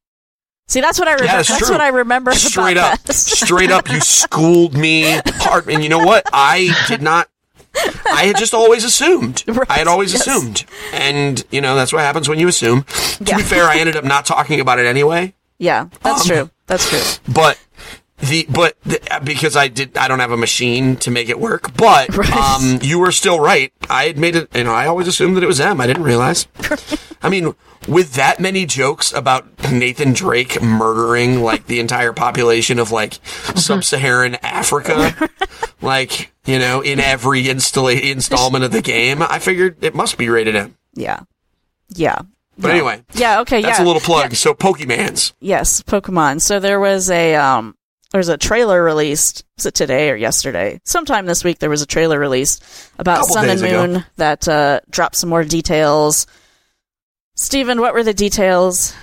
[0.68, 1.32] See, that's what I remember.
[1.32, 2.32] Yeah, that's that's what I remember.
[2.34, 3.14] straight about up, that.
[3.14, 5.70] straight up, you schooled me hard.
[5.70, 6.26] And you know what?
[6.34, 7.30] I did not.
[8.06, 9.44] I had just always assumed.
[9.48, 10.28] Right, I had always yes.
[10.28, 12.84] assumed, and you know that's what happens when you assume.
[12.84, 13.38] To Yeah.
[13.38, 15.34] be fair, I ended up not talking about it anyway.
[15.58, 16.50] yeah, that's Um, true.
[16.68, 17.02] That's true.
[17.34, 17.58] But
[18.22, 21.76] the but the, because I did I don't have a machine to make it work.
[21.76, 22.32] But Right.
[22.32, 23.72] um, you were still right.
[23.90, 24.56] I had made it.
[24.56, 25.82] You know, I always assumed that it was M.
[25.82, 26.48] I didn't realize.
[27.24, 27.54] I mean,
[27.88, 33.20] with that many jokes about Nathan Drake murdering like the entire population of like
[33.56, 35.30] sub-Saharan Africa,
[35.82, 40.30] like you know, in every installa- installment of the game, I figured it must be
[40.30, 40.76] rated M.
[40.96, 41.20] Yeah,
[41.90, 42.20] yeah.
[42.58, 42.74] But No.
[42.74, 43.40] anyway, yeah.
[43.42, 43.86] Okay, that's yeah.
[43.86, 44.32] a little plug.
[44.32, 44.36] Yeah.
[44.36, 45.34] So Pokemans.
[45.40, 46.42] Yes, Pokemon.
[46.42, 47.76] So there was a um
[48.12, 49.44] there's a trailer released.
[49.58, 50.80] Was it today or yesterday?
[50.86, 52.64] Sometime this week there was a trailer released
[53.00, 53.88] about Sun and days ago.
[53.88, 56.28] Moon that uh dropped some more details.
[57.36, 58.94] Steven, what were the details?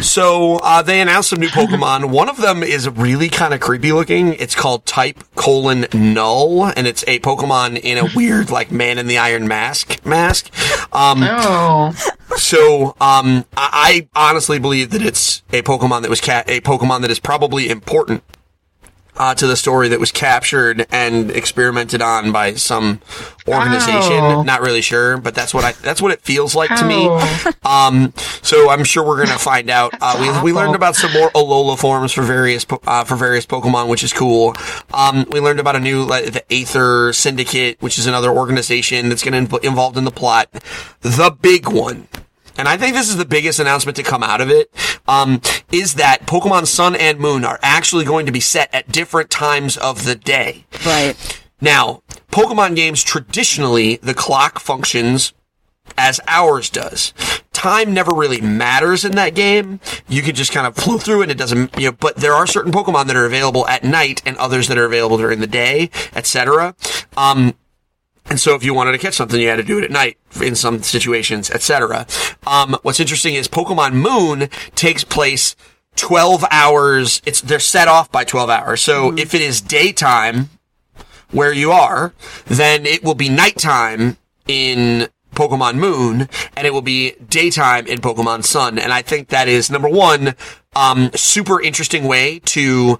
[0.00, 2.04] So uh, they announced some new Pokemon.
[2.10, 4.32] One of them is really kind of creepy looking.
[4.34, 9.08] It's called Type colon Null, and it's a Pokemon in a weird like Man in
[9.08, 10.50] the Iron Mask mask.
[10.94, 11.92] Um, Oh,
[12.36, 17.02] so um, I, I honestly believe that it's a Pokemon that was ca- a Pokemon
[17.02, 18.22] that is probably important.
[19.14, 22.98] Uh, to the story that was captured and experimented on by some
[23.46, 24.18] organization.
[24.18, 24.42] Oh.
[24.42, 27.08] Not really sure, but that's what I that's what it feels like to me.
[27.64, 28.12] Um,
[28.42, 29.92] so I'm sure we're gonna find out.
[30.00, 33.88] Uh, we, we learned about some more Alola forms for various uh, for various Pokemon,
[33.88, 34.54] which is cool.
[34.92, 39.22] Um, we learned about a new like, the Aether Syndicate, which is another organization that's
[39.22, 40.50] gonna inv- involved in the plot.
[41.02, 42.08] The big one.
[42.56, 44.70] And I think this is the biggest announcement to come out of it.
[45.08, 45.40] Um,
[45.70, 49.76] is that Pokemon Sun and Moon are actually going to be set at different times
[49.76, 50.66] of the day.
[50.84, 51.42] Right.
[51.60, 55.32] Now, Pokemon games traditionally, the clock functions
[55.96, 57.12] as ours does.
[57.52, 59.78] Time never really matters in that game.
[60.08, 62.46] You can just kind of flow through and it doesn't, you know, but there are
[62.46, 65.90] certain Pokemon that are available at night and others that are available during the day,
[66.14, 66.74] etc.
[67.16, 67.54] Um,
[68.26, 70.18] and so if you wanted to catch something, you had to do it at night
[70.40, 72.06] in some situations, etc.
[72.46, 75.56] Um, what's interesting is Pokemon Moon takes place
[75.96, 77.20] 12 hours.
[77.26, 78.80] It's, they're set off by 12 hours.
[78.80, 80.50] So if it is daytime
[81.30, 82.14] where you are,
[82.46, 84.16] then it will be nighttime
[84.46, 88.78] in Pokemon Moon, and it will be daytime in Pokemon Sun.
[88.78, 90.34] And I think that is number one,
[90.76, 92.98] um, super interesting way to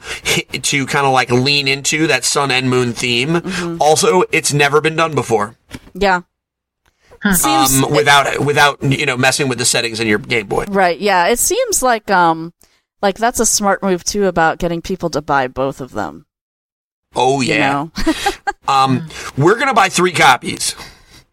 [0.63, 3.43] to kind of like lean into that Sun and Moon theme.
[3.81, 5.57] Also, it's never been done before,
[5.95, 6.23] Yeah.
[7.35, 10.65] Seems um, without without you know messing with the settings in your Game Boy.
[10.69, 10.99] right.
[10.99, 11.29] Yeah.
[11.29, 12.53] It seems like um
[13.01, 16.27] like that's a smart move too about getting people to buy both of them.
[17.15, 17.73] Oh You yeah.
[17.73, 17.93] know?
[18.69, 20.75] Um, we're gonna buy three copies.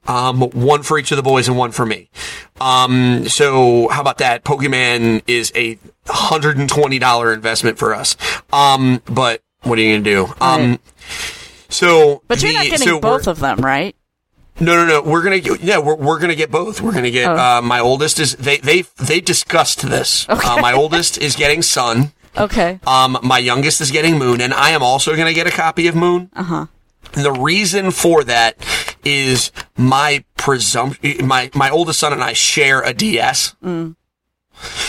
[0.07, 2.09] Um, one for each of the boys and one for me.
[2.59, 4.43] Um, so how about that?
[4.43, 5.77] Pokemon is a
[6.07, 8.15] hundred and twenty dollar investment for us.
[8.51, 10.33] Um, but what are you gonna do?
[10.41, 10.79] Um, Right.
[11.69, 13.95] so but you're the- not getting so both of them, right?
[14.61, 15.01] No, no, no.
[15.09, 16.81] We're gonna yeah, we're, we're gonna get both.
[16.81, 17.35] We're gonna get, Oh.
[17.37, 20.27] uh, my oldest is, they, they, they discussed this.
[20.27, 22.11] Uh, my oldest is getting Sun.
[22.37, 22.79] Okay.
[22.85, 25.95] Um, my youngest is getting Moon, and I am also gonna get a copy of
[25.95, 26.29] Moon.
[26.35, 26.65] Uh huh.
[27.13, 28.57] The reason for that
[29.03, 33.55] is my presumption, my, my oldest son and I share a DS.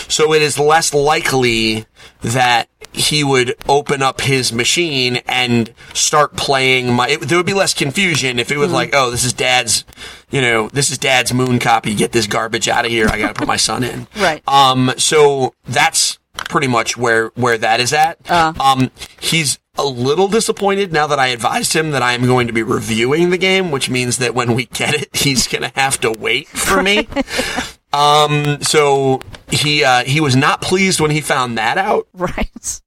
[0.09, 1.85] So it is less likely
[2.21, 7.53] that he would open up his machine and start playing my, it, there would be
[7.53, 9.85] less confusion if it was like, oh, this is dad's,
[10.29, 11.95] you know, this is dad's moon copy.
[11.95, 13.07] Get this garbage out of here.
[13.07, 14.07] I gotta put my son in.
[14.17, 14.45] Right.
[14.47, 18.17] Um, so that's pretty much where, where that is at.
[18.29, 18.53] Uh.
[18.59, 18.91] Um,
[19.21, 22.63] he's a little disappointed now that I advised him that I am going to be
[22.63, 26.47] reviewing the game, which means that when we get it, he's gonna have to wait
[26.47, 27.07] for me.
[27.93, 32.81] um, so he, uh, he was not pleased when he found that out, Right.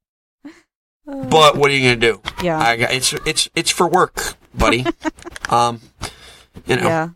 [1.07, 2.21] but what are you gonna do?
[2.43, 2.59] Yeah.
[2.59, 4.85] I got, it's, it's, it's for work, buddy.
[5.49, 5.81] um,
[6.67, 6.83] you know.
[6.87, 7.09] Yeah.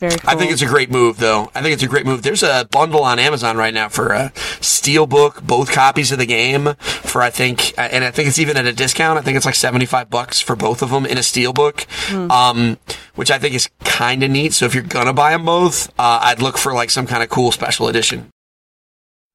[0.00, 0.30] Very cool.
[0.30, 1.50] I think it's a great move, though.
[1.54, 2.22] I think it's a great move.
[2.22, 4.30] There's a bundle on Amazon right now for a
[4.60, 8.64] steelbook, both copies of the game for I think, and I think it's even at
[8.64, 9.18] a discount.
[9.18, 11.86] I think it's like 75 bucks for both of them in a steelbook,
[12.30, 12.78] um,
[13.14, 14.54] which I think is kind of neat.
[14.54, 17.28] So if you're gonna buy them both, uh, I'd look for like some kind of
[17.28, 18.30] cool special edition.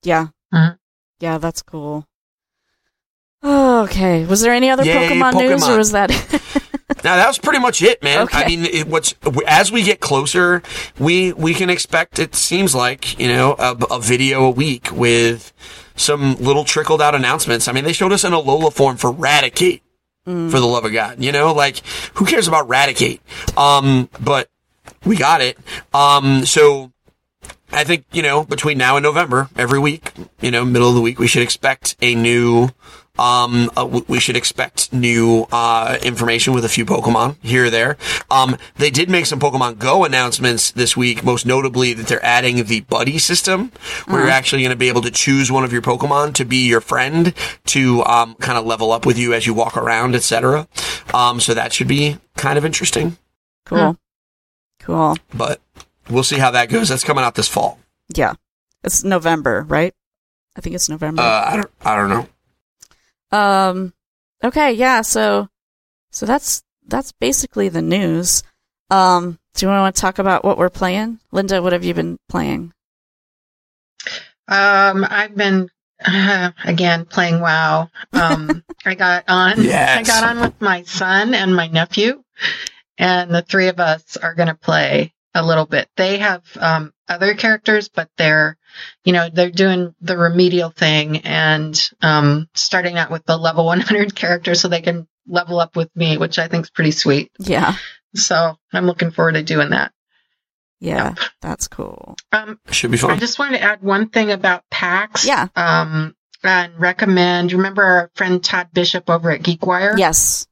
[0.02, 0.28] Yeah.
[0.52, 0.78] Mhm.
[1.20, 2.06] Yeah, that's cool.
[3.84, 4.26] Okay.
[4.26, 6.12] Was there any other Yay, Pokemon, news, or was that?
[7.04, 8.24] Now that was pretty much it, man.
[8.24, 8.44] Okay.
[8.44, 9.14] I mean, it, what's
[9.48, 10.64] as we get closer,
[11.00, 12.18] we we can expect.
[12.18, 15.54] It seems like you know a, a video a week with
[15.96, 17.68] some little trickled out announcements.
[17.68, 19.82] I mean, they showed us an Alola form for Raticate.
[20.26, 21.84] For the love of God, you know, like
[22.16, 23.20] who cares about Raticate?
[23.56, 24.50] Um, but
[25.06, 25.56] we got it.
[25.94, 26.92] Um, so
[27.72, 30.12] I think, you know, between now and November, every week,
[30.42, 32.70] you know, middle of the week, we should expect a new,
[33.18, 37.70] um, uh, w- we should expect new, uh, information with a few Pokemon here or
[37.70, 37.98] there.
[38.30, 42.64] Um, they did make some Pokemon Go announcements this week, most notably that they're adding
[42.66, 43.72] the buddy system,
[44.08, 46.68] where you're actually going to be able to choose one of your Pokemon to be
[46.68, 47.34] your friend
[47.68, 50.68] to, um, kind of level up with you as you walk around, etc.
[51.14, 53.18] Um, so that should be kind of interesting,
[53.66, 53.98] cool.
[54.82, 55.18] Cool.
[55.34, 55.62] but
[56.10, 56.90] we'll see how that goes.
[56.90, 57.80] That's coming out this fall.
[58.16, 58.34] Yeah.
[58.84, 59.94] It's November, right?
[60.56, 61.22] I think it's November.
[61.24, 62.28] Uh, I don't, I don't know.
[63.36, 63.94] Um
[64.44, 65.50] okay, yeah, so
[66.12, 68.44] so that's that's basically the news.
[68.90, 71.20] Um do you want to talk about what we're playing?
[71.32, 72.74] Linda, what have you been playing?
[74.48, 75.70] Um, I've been
[76.06, 77.90] uh, again playing WoW.
[78.14, 79.64] Um, I got on.
[79.64, 79.98] Yes.
[79.98, 82.24] I got on with my son and my nephew,
[82.98, 85.90] and the three of us are going to play a little bit.
[85.98, 88.58] They have um, other characters, but they're,
[89.04, 94.16] you know, they're doing the remedial thing and um, starting out with the level 100
[94.16, 97.32] character so they can level up with me, which I think is pretty sweet.
[97.40, 97.76] Yeah.
[98.16, 99.92] So I'm looking forward to doing that.
[100.80, 101.16] Yeah.
[101.42, 102.16] That's cool.
[102.32, 103.12] Um, Should be fun.
[103.12, 105.26] I just wanted to add one thing about PAX.
[105.26, 105.48] Yeah.
[105.56, 107.54] Um, and recommend.
[107.54, 109.98] Remember our friend Todd Bishop over at GeekWire?
[109.98, 110.46] Yes.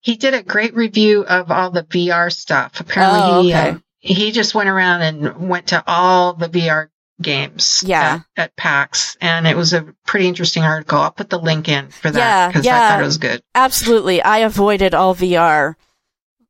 [0.00, 2.80] He did a great review of all the VR stuff.
[2.80, 6.88] Apparently, Oh, he uh, he just went around and went to all the VR
[7.20, 7.82] games.
[7.86, 8.20] Yeah.
[8.36, 10.98] At, at PAX, and it was a pretty interesting article.
[10.98, 12.88] I'll put the link in for that because I yeah.
[12.90, 13.42] thought it was good.
[13.54, 14.22] Absolutely.
[14.22, 15.74] I avoided all VR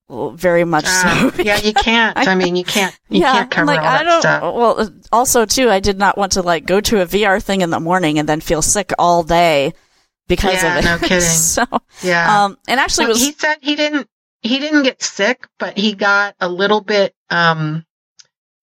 [0.08, 1.42] well, very much Uh, so.
[1.42, 2.16] yeah, you can't.
[2.16, 2.98] I mean, you can't.
[3.10, 4.20] You yeah, can't cover like all I that don't.
[4.22, 4.42] stuff.
[4.42, 7.70] Well, also too, I did not want to like go to a VR thing in
[7.70, 9.74] the morning and then feel sick all day
[10.26, 10.88] because Yeah, of it.
[10.88, 11.20] no kidding.
[11.20, 11.64] so,
[12.02, 12.44] Yeah.
[12.44, 14.08] um, and actually, Well, was he said he didn't
[14.40, 17.84] he didn't get sick, but he got a little bit um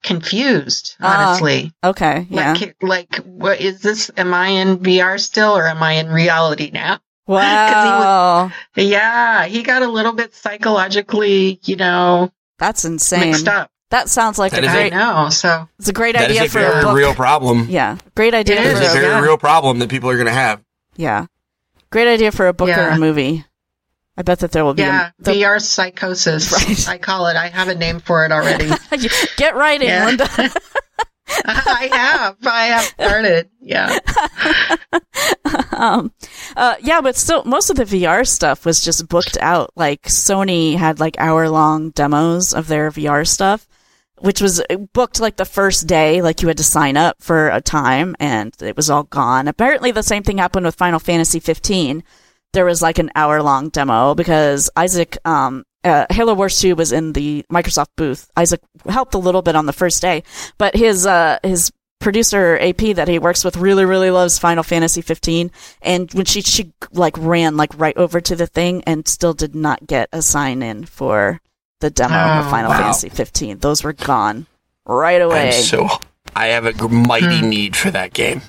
[0.06, 1.74] confused, Ah, honestly.
[1.84, 2.26] okay.
[2.30, 2.54] Yeah.
[2.54, 4.10] Like like what is this?
[4.16, 7.00] Am I in VR still or am I in reality now?
[7.28, 13.32] wow, Yeah, he got a little bit psychologically, you know, that's insane.
[13.32, 13.70] mixed up.
[13.90, 15.30] That sounds like That a is I know.
[15.30, 16.96] So It's a great That is idea a for a book.
[16.96, 17.68] real problem.
[17.70, 19.22] Yeah, great idea It That for is a a, very yeah.
[19.22, 20.62] real problem that people are going to have.
[20.96, 21.26] yeah,
[21.92, 23.44] great idea for a book or a movie.
[24.18, 24.82] I bet that there will be.
[24.84, 26.52] yeah, a, the, VR psychosis.
[26.52, 26.88] Right.
[26.90, 27.36] I call it.
[27.36, 28.70] I have a name for it already.
[29.38, 30.06] Get writing, Yeah.
[30.06, 30.30] Linda.
[31.46, 32.38] I have.
[32.46, 33.50] I have started.
[33.60, 33.98] Yeah.
[35.72, 36.12] um,
[36.56, 39.72] uh, yeah, but still, most of the VR stuff was just booked out.
[39.76, 43.68] Like Sony had like hour long demos of their VR stuff,
[44.20, 44.62] which was
[44.94, 48.56] booked like the first day, like you had to sign up for a time and
[48.62, 49.48] it was all gone.
[49.48, 52.04] Apparently the same thing happened with Final Fantasy 15.
[52.56, 56.92] There was like an hour long demo because Isaac, um, uh, Halo Wars 2 was
[56.92, 58.32] in the Microsoft booth.
[58.36, 60.24] Isaac helped a little bit on the first day,
[60.58, 65.02] but his, uh, his producer AP that he works with really, really loves Final Fantasy
[65.02, 65.52] 15.
[65.82, 69.54] And when she, she like ran like right over to the thing and still did
[69.54, 71.42] not get a sign in for
[71.82, 72.78] the demo of Oh, Final wow.
[72.80, 73.60] Fantasy 15.
[73.60, 74.48] Those were gone
[74.86, 75.48] right away.
[75.48, 75.88] I'm so
[76.36, 77.50] I have a mighty Hmm.
[77.50, 78.42] need for that game.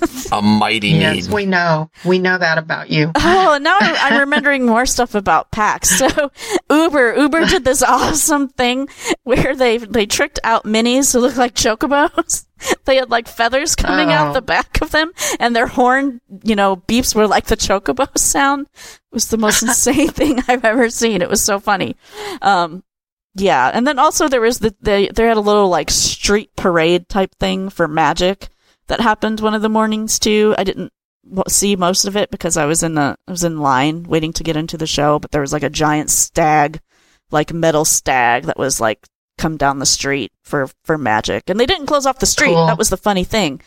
[0.32, 1.34] a mighty Yes, need.
[1.34, 1.90] we know.
[2.04, 3.12] We know that about you.
[3.16, 5.98] Oh, now I'm I'm remembering more stuff about PAX.
[6.08, 6.30] So
[6.70, 8.88] Uber, Uber did this awesome thing
[9.24, 12.44] where they they tricked out minis to look like chocobos.
[12.86, 14.32] They had like feathers coming out Oh.
[14.34, 18.66] the back of them, and their horn, you know, beeps were like the chocobo sound.
[18.76, 21.22] It was the most insane thing I've ever seen.
[21.22, 21.96] It was so funny.
[22.42, 22.82] Um,
[23.34, 27.08] yeah, and then also there was the they they had a little like street parade
[27.08, 28.48] type thing for magic
[28.88, 30.54] that happened one of the mornings too.
[30.58, 30.92] I didn't
[31.48, 34.44] see most of it because I was in the I was in line waiting to
[34.44, 36.80] get into the show, but there was like a giant stag,
[37.30, 41.66] like metal stag that was like come down the street for for magic, and they
[41.66, 42.54] didn't close off the street.
[42.54, 42.66] Cool.
[42.66, 43.60] That was the funny thing.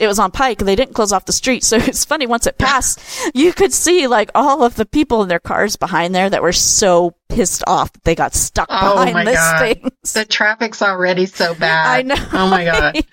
[0.00, 0.60] It was on Pike.
[0.60, 2.26] and They didn't close off the street, so it's funny.
[2.26, 3.00] Once it passed,
[3.34, 6.52] you could see like all of the people in their cars behind there that were
[6.52, 9.60] so pissed off that they got stuck Oh behind my this God.
[9.62, 9.90] thing.
[10.14, 11.86] The traffic's already so bad.
[11.86, 12.16] I know.
[12.32, 13.04] Oh my god.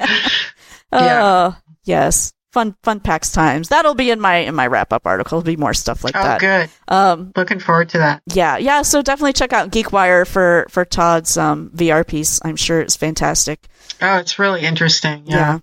[0.92, 2.34] Oh, yes.
[2.52, 3.70] Fun, fun PAX times.
[3.70, 5.40] That'll be in my in my wrap up article.
[5.40, 6.42] There'll be more stuff like that.
[6.44, 6.70] Oh, that.
[6.88, 6.94] good.
[6.94, 8.22] Um, Looking forward to that.
[8.26, 8.82] yeah, yeah.
[8.82, 12.42] So definitely check out GeekWire for for Todd's um VR piece.
[12.44, 13.68] I'm sure it's fantastic.
[14.02, 15.24] Oh, it's really interesting.
[15.28, 15.60] Yeah.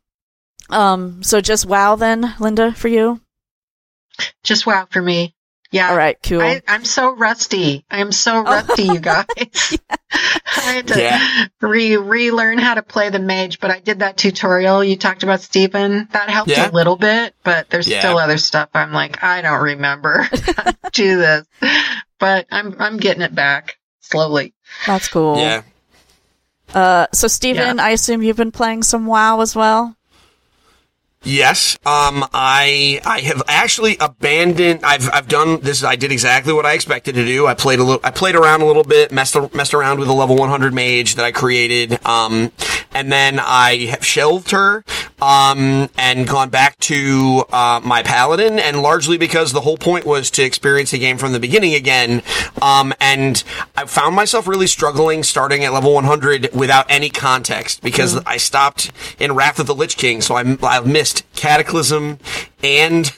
[0.71, 0.93] Yeah.
[0.93, 1.23] Um.
[1.23, 3.21] So just wow then, Linda, for you.
[4.43, 5.35] Just wow for me.
[5.71, 5.91] Yeah.
[5.91, 6.17] All right.
[6.23, 6.41] Cool.
[6.41, 7.85] I, I'm so rusty.
[7.91, 9.27] I am so rusty, you guys.
[10.11, 11.47] I had to Yeah.
[11.61, 15.43] re relearn how to play the mage, but I did that tutorial you talked about,
[15.43, 16.09] Steven.
[16.13, 16.71] That helped Yeah.
[16.71, 17.99] a little bit, but there's Yeah.
[17.99, 18.71] still other stuff.
[18.73, 21.47] I'm like, I don't remember to do this,
[22.19, 24.55] but I'm I'm getting it back slowly.
[24.87, 25.37] That's cool.
[25.39, 25.63] Yeah.
[26.73, 27.07] Uh.
[27.13, 29.97] So Steven, I assume you've been playing some WoW as well.
[31.25, 31.77] Yes.
[31.85, 32.25] Um.
[32.33, 34.81] I I have actually abandoned.
[34.85, 35.83] I've I've done this.
[35.83, 37.47] I did exactly what I expected to do.
[37.47, 38.01] I played a little.
[38.05, 39.11] I played around a little bit.
[39.13, 42.05] Messed messed around with a level 100 mage that I created.
[42.07, 42.53] Um.
[42.93, 44.85] And then I have shelved her.
[45.21, 45.89] Um.
[45.99, 48.59] And gone back to uh, my paladin.
[48.59, 52.23] And largely because the whole point was to experience the game from the beginning again.
[52.63, 52.93] Um.
[53.01, 53.43] And
[53.77, 58.93] I found myself really struggling starting at level 100 without any context because I stopped
[59.19, 60.21] in Wrath of the Lich King.
[60.21, 62.19] So I I missed Cataclysm
[62.63, 63.13] and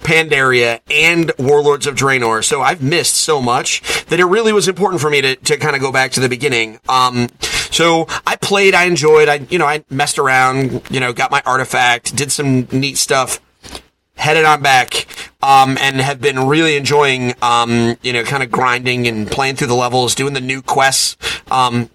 [0.00, 2.44] Pandaria and Warlords of Draenor.
[2.44, 5.76] So I've missed so much that it really was important for me to, to kind
[5.76, 6.80] of go back to the beginning.
[6.88, 7.28] Um,
[7.70, 11.42] so I played, I enjoyed, I, you know, I messed around, you know, got my
[11.46, 13.40] artifact, did some neat stuff,
[14.16, 15.06] headed on back,
[15.42, 19.68] um, and have been really enjoying, um, you know, kind of grinding and playing through
[19.68, 21.16] the levels, doing the new quests,
[21.50, 21.88] um,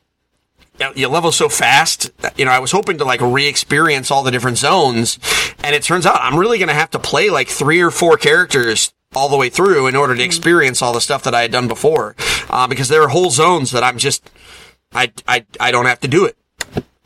[0.95, 2.11] you level so fast.
[2.38, 5.19] You know, I was hoping to like re-experience all the different zones,
[5.63, 8.17] and it turns out I'm really going to have to play like three or four
[8.17, 11.51] characters all the way through in order to experience all the stuff that I had
[11.51, 12.15] done before.
[12.49, 14.30] Uh, because there are whole zones that I'm just,
[14.93, 16.38] I, I, I don't have to do it.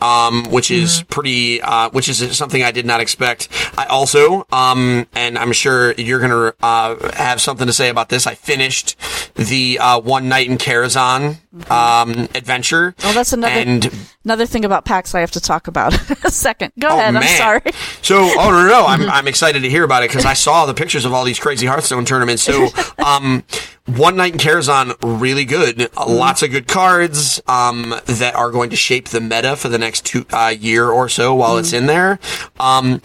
[0.01, 3.49] Um, which is pretty, uh, which is something I did not expect.
[3.77, 8.25] I also, um, and I'm sure you're gonna, uh, have something to say about this.
[8.25, 8.95] I finished
[9.35, 11.39] the, uh, One Night in Karazhan,
[11.69, 12.95] um, adventure.
[13.03, 13.91] Oh, that's another And
[14.29, 15.93] another thing about PAX I have to talk about.
[16.23, 16.71] a second.
[16.79, 17.15] Go Oh, ahead.
[17.15, 17.61] I'm sorry.
[18.03, 20.65] So, oh no, no, no, I'm I'm excited to hear about it because I saw
[20.67, 22.43] the pictures of all these crazy Hearthstone tournaments.
[22.43, 22.67] So,
[22.99, 23.43] um,
[23.87, 25.89] one night in Karazhan, really good.
[25.97, 29.79] Uh, lots of good cards, um, that are going to shape the meta for the
[29.79, 32.19] next two uh, year or so while it's in there.
[32.59, 33.01] Um.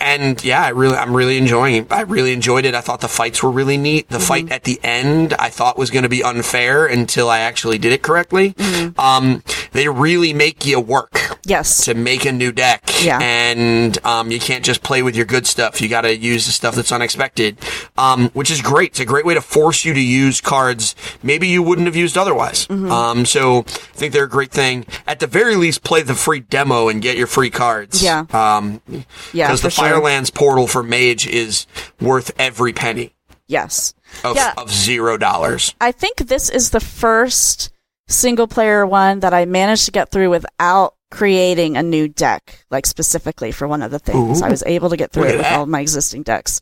[0.00, 1.92] And yeah, I really, I'm really enjoying it.
[1.92, 2.72] I really enjoyed it.
[2.76, 4.08] I thought the fights were really neat.
[4.08, 7.78] The fight at the end, I thought was going to be unfair until I actually
[7.78, 8.54] did it correctly.
[8.96, 9.42] Um,
[9.72, 11.84] they really make you work Yes.
[11.86, 12.82] to make a new deck.
[13.02, 13.18] Yeah.
[13.20, 15.80] And um, you can't just play with your good stuff.
[15.80, 17.58] You got to use the stuff that's unexpected,
[17.98, 18.90] um, which is great.
[18.90, 22.16] It's a great way to force you to use cards maybe you wouldn't have used
[22.16, 22.66] otherwise.
[22.68, 22.90] Mm-hmm.
[22.92, 24.86] Um, so I think they're a great thing.
[25.06, 28.02] At the very least, play the free demo and get your free cards.
[28.02, 28.24] Yeah.
[28.32, 28.80] Um,
[29.32, 29.48] Yeah.
[29.48, 29.84] because the sure.
[29.84, 31.66] Firelands portal for Mage is
[32.00, 33.14] worth every penny
[33.48, 33.94] Yes.
[34.24, 34.52] of, Yeah.
[34.56, 35.74] of zero dollars.
[35.80, 37.70] I think this is the first
[38.08, 42.86] single player one that I managed to get through without creating a new deck, like
[42.86, 44.40] specifically for one of the things.
[44.42, 46.60] I was able to get through it with all of my existing decks.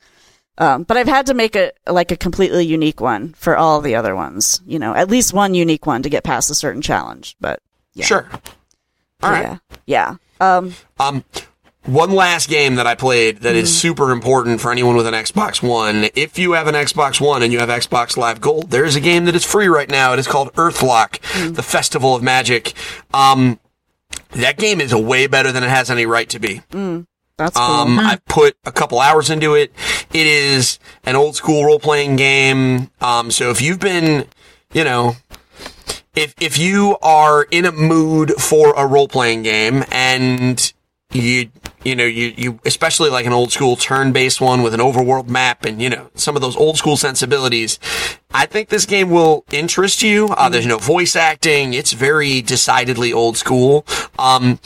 [0.58, 3.94] Um, but I've had to make a like a completely unique one for all the
[3.94, 4.60] other ones.
[4.66, 7.36] You know, at least one unique one to get past a certain challenge.
[7.40, 7.60] But
[7.94, 8.04] yeah.
[8.04, 8.28] Sure.
[9.22, 9.58] All right.
[9.86, 10.16] Yeah.
[10.40, 10.56] Yeah.
[10.56, 11.24] Um, Um,
[11.86, 13.76] one last game that I played that is Mm-hmm.
[13.76, 16.08] super important for anyone with an Xbox One.
[16.14, 19.00] If you have an Xbox One and you have Xbox Live Gold, there is a
[19.00, 20.12] game that is free right now.
[20.12, 21.54] It is called Earthlock, Mm.
[21.56, 22.74] the Festival of Magic.
[23.14, 23.58] Um,
[24.32, 26.60] that game is way better than it has any right to be.
[27.36, 27.64] that's cool.
[27.64, 29.72] Um, I've put a couple hours into it.
[30.12, 32.90] It is an old school role playing game.
[33.00, 34.26] Um, so if you've been,
[34.74, 35.16] you know,
[36.14, 40.72] if if you are in a mood for a role playing game and
[41.12, 41.48] you
[41.84, 45.28] you know you you especially like an old school turn based one with an overworld
[45.28, 47.78] map and you know some of those old school sensibilities
[48.32, 53.12] i think this game will interest you uh, there's no voice acting it's very decidedly
[53.12, 53.84] old school
[54.18, 54.58] um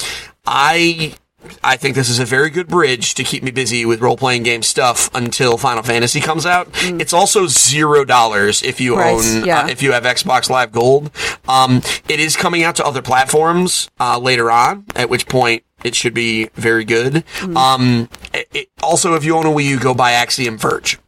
[0.46, 1.14] i
[1.62, 4.44] I think this is a very good bridge to keep me busy with role playing
[4.44, 6.68] game stuff until Final Fantasy comes out.
[6.84, 9.60] It's also zero dollars if you Right, own yeah.
[9.60, 11.10] uh, if you have Xbox Live Gold.
[11.46, 15.94] Um, it is coming out to other platforms uh, later on, at which point it
[15.94, 17.22] should be very good.
[17.56, 20.98] Um, it, it- also, if you own a Wii U, go buy Axiom Verge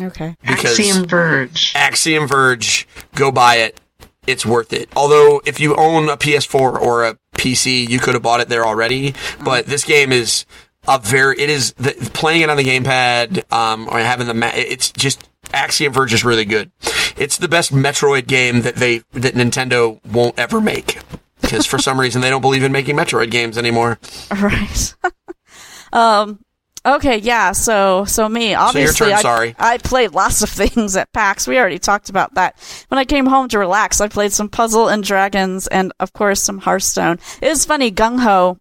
[0.00, 0.36] okay.
[0.42, 1.72] because Axiom Verge.
[1.74, 3.80] Axiom Verge, go buy it.
[4.26, 4.88] It's worth it.
[4.96, 8.66] Although, if you own a PS4 or a PC, you could have bought it there
[8.66, 9.14] already.
[9.44, 10.44] But this game is
[10.88, 14.50] a very, it is, the, playing it on the gamepad, um, or having the, ma-
[14.52, 16.72] it's just, Axiom Verge is really good.
[17.16, 20.98] It's the best Metroid game that they, that Nintendo won't ever make.
[21.46, 23.98] Because for some reason they don't believe in making Metroid games anymore.
[24.30, 24.94] Right.
[25.92, 26.40] um.
[26.84, 27.18] Okay.
[27.18, 27.52] Yeah.
[27.52, 29.54] So so me your obviously turn, I, sorry.
[29.58, 31.46] I played lots of things at PAX.
[31.46, 32.58] We already talked about that.
[32.88, 36.42] When I came home to relax, I played some Puzzle and Dragons, and of course
[36.42, 37.18] some Hearthstone.
[37.40, 37.90] It was funny.
[37.90, 38.58] GungHo,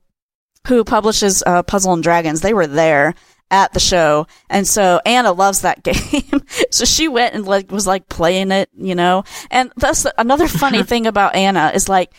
[0.67, 3.15] who publishes uh, Puzzle and Dragons, they were there
[3.51, 6.41] at the show, and so Anna loves that game.
[6.71, 9.23] so she went and like was like playing it, you know.
[9.51, 12.11] And that's another funny thing about Anna is like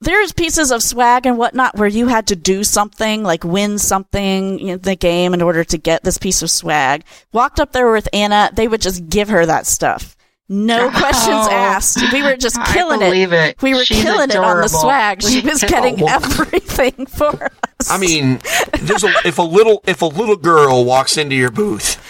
[0.00, 4.60] there's pieces of swag and whatnot where you had to do something, like win something
[4.60, 7.04] in the game in order to get this piece of swag.
[7.32, 10.14] Walked up there with Anna, they would just give her that stuff.
[10.48, 12.12] No oh, questions Oh, asked.
[12.12, 13.60] We were just I killing believe it.
[13.62, 15.22] We were She's killing it on the swag.
[15.22, 16.06] She was getting Oh.
[16.08, 17.90] everything for us.
[17.90, 18.38] I mean,
[18.80, 22.00] there's a, if a little if a little girl walks into your booth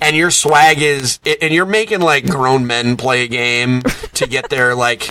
[0.00, 3.82] and your swag is and you're making like grown men play a game
[4.14, 5.10] to get their like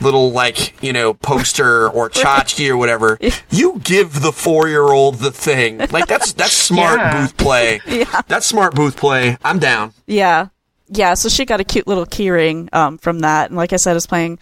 [0.00, 3.18] little like you know poster or tchotchke or whatever,
[3.50, 5.78] you give the four year old the thing.
[5.90, 7.20] Like that's that's smart Yeah.
[7.22, 7.80] booth play.
[7.86, 8.22] yeah.
[8.28, 9.36] That's smart booth play.
[9.44, 9.92] I'm down.
[10.06, 10.48] Yeah.
[10.92, 13.48] Yeah, so she got a cute little keyring um, from that.
[13.50, 14.40] And like I said, I was playing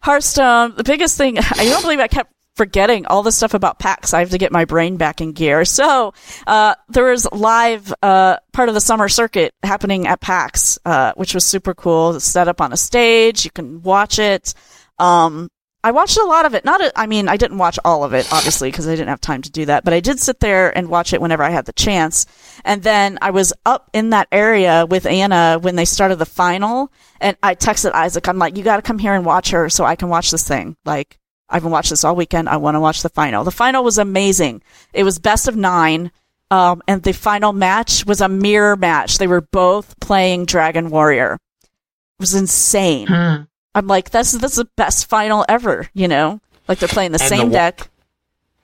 [0.00, 0.74] Hearthstone.
[0.76, 4.12] The biggest thing, I don't believe I kept forgetting all the stuff about PAX.
[4.12, 5.64] I have to get my brain back in gear.
[5.64, 6.12] So,
[6.46, 11.32] uh, there was live, uh, part of the summer circuit happening at PAX, uh, which
[11.34, 12.16] was super cool.
[12.16, 13.44] It's set up on a stage.
[13.44, 14.52] You can watch it.
[14.98, 15.48] Um,
[15.84, 16.64] I watched a lot of it.
[16.64, 19.20] Not, a, I mean, I didn't watch all of it, obviously, because I didn't have
[19.20, 19.84] time to do that.
[19.84, 22.24] But I did sit there and watch it whenever I had the chance.
[22.64, 26.90] And then I was up in that area with Anna when they started the final,
[27.20, 28.26] and I texted Isaac.
[28.26, 30.48] I'm like, "You got to come here and watch her, so I can watch this
[30.48, 31.18] thing." Like,
[31.50, 32.48] I haven't watched this all weekend.
[32.48, 33.44] I want to watch the final.
[33.44, 34.62] The final was amazing.
[34.94, 36.10] It was best of nine.
[36.50, 39.18] Um, and the final match was a mirror match.
[39.18, 41.38] They were both playing Dragon Warrior.
[41.62, 43.08] It was insane.
[43.08, 43.42] Hmm.
[43.74, 45.88] I'm like, that's that's the best final ever.
[45.94, 47.90] You know, like they're playing the And same the deck.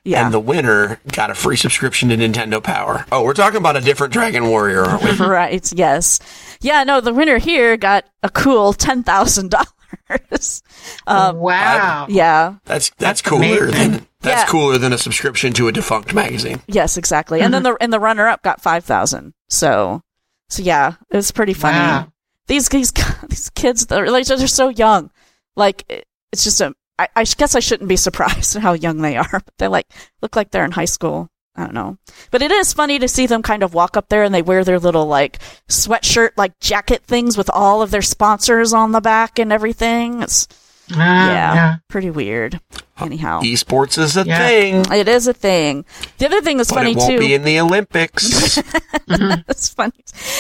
[0.03, 3.05] Yeah, And the winner got a free subscription to Nintendo Power.
[3.13, 5.27] Oh, we're talking about a different Dragon Warrior, aren't we?
[5.27, 5.73] right.
[5.75, 6.21] Yes.
[6.63, 6.85] Yeah.
[6.85, 9.67] No, the winner here got a cool ten thousand dollars.
[11.07, 12.07] Um, wow.
[12.09, 12.57] yeah.
[12.65, 13.71] That's that's, That's cooler amazing.
[13.91, 14.47] than that's Yeah.
[14.47, 16.63] cooler than a subscription to a defunct magazine.
[16.67, 16.97] Yes.
[16.97, 17.41] Exactly.
[17.43, 19.35] And then the and the runner up got five thousand.
[19.49, 20.01] So,
[20.49, 21.79] so yeah, it was pretty funny.
[21.79, 22.13] Wow.
[22.51, 22.93] These these
[23.29, 25.11] these kids, they're like they're so young.
[25.55, 25.85] Like
[26.33, 26.75] it's just a.
[26.99, 29.29] I, I guess I shouldn't be surprised at how young they are.
[29.31, 29.87] But they like
[30.21, 31.29] look like they're in high school.
[31.55, 31.97] I don't know.
[32.33, 34.65] But it is funny to see them kind of walk up there and they wear
[34.65, 35.39] their little like
[35.69, 40.23] sweatshirt like jacket things with all of their sponsors on the back and everything.
[40.23, 40.49] It's
[40.93, 40.97] Ah,
[41.31, 41.77] yeah, yeah.
[41.89, 42.61] pretty weird.
[42.99, 44.39] Anyhow, Esports is a Yeah.
[44.47, 45.85] thing, it is a thing.
[46.19, 47.19] The other thing that's but funny it won't too.
[47.21, 48.57] be in the Olympics.
[49.07, 49.93] That's funny.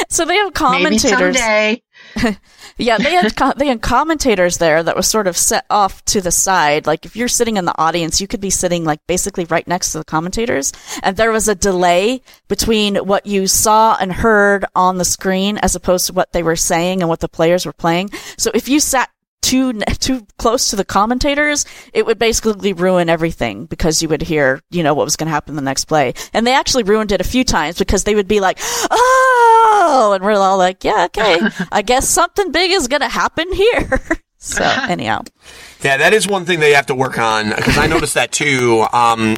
[0.09, 1.05] So they have commentators.
[1.05, 1.83] Maybe someday.
[2.81, 6.23] Yeah, they had co- they had commentators there that was sort of set off to
[6.23, 6.87] the side.
[6.87, 9.93] Like if you're sitting in the audience, you could be sitting like basically right next
[9.93, 14.97] to the commentators, and there was a delay between what you saw and heard on
[14.97, 18.09] the screen as opposed to what they were saying and what the players were playing.
[18.39, 19.11] So if you sat
[19.43, 24.63] too too close to the commentators, it would basically ruin everything because you would hear,
[24.71, 26.15] you know, what was going to happen the next play.
[26.33, 28.59] And they actually ruined it a few times because they would be like,
[28.91, 29.50] ah!
[29.93, 31.41] "Oh," and we're all like, "Yeah, okay,
[31.73, 34.01] I guess something big is going to happen here."
[34.43, 36.95] So anyhow, Yeah, that is one thing Yeah, that is one thing they have to
[36.95, 38.87] work on because I noticed that too.
[38.91, 39.37] Um,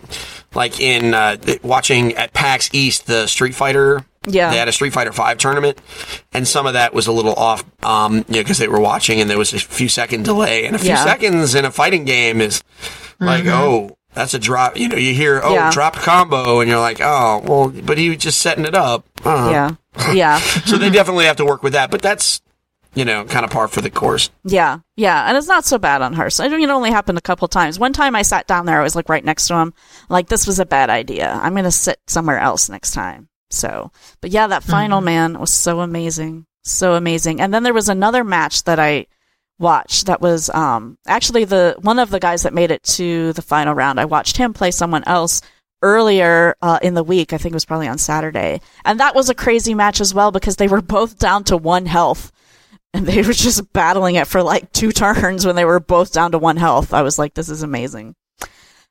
[0.54, 4.04] like in uh, watching at PAX East, the Street Fighter.
[4.28, 4.50] Yeah.
[4.52, 5.80] They had a Street Fighter Five tournament,
[6.32, 9.20] and some of that was a little off, um, you know, because they were watching
[9.20, 11.02] and there was a few second delay, and a few Yeah.
[11.04, 12.62] seconds in a fighting game is
[13.18, 14.76] like, oh, that's a drop.
[14.76, 15.70] You know, you hear, oh, Yeah.
[15.70, 19.06] dropped combo, and you're like, oh, well, but he was just setting it up.
[19.24, 19.48] Uh.
[19.52, 22.40] yeah, yeah, So they definitely have to work with that, but that's,
[22.94, 24.28] you know, kind of par for the course.
[24.44, 25.26] yeah, yeah.
[25.28, 26.28] And it's not so bad on her.
[26.28, 27.78] So it only happened a couple times.
[27.78, 29.72] One time I sat down there, I was like right next to him.
[30.10, 31.30] Like this was a bad idea.
[31.42, 33.28] I'm gonna sit somewhere else next time.
[33.50, 33.90] So,
[34.20, 37.40] but yeah, that final man was so amazing, so amazing.
[37.40, 39.06] And then there was another match that I
[39.58, 43.42] watched that was um actually the one of the guys that made it to the
[43.42, 44.00] final round.
[44.00, 45.40] I watched him play someone else
[45.82, 47.32] earlier uh, in the week.
[47.32, 50.30] I think it was probably on Saturday, and that was a crazy match as well
[50.30, 52.32] because they were both down to one health.
[52.94, 56.32] And they were just battling it for like two turns when they were both down
[56.32, 56.92] to one health.
[56.92, 58.14] I was like, this is amazing.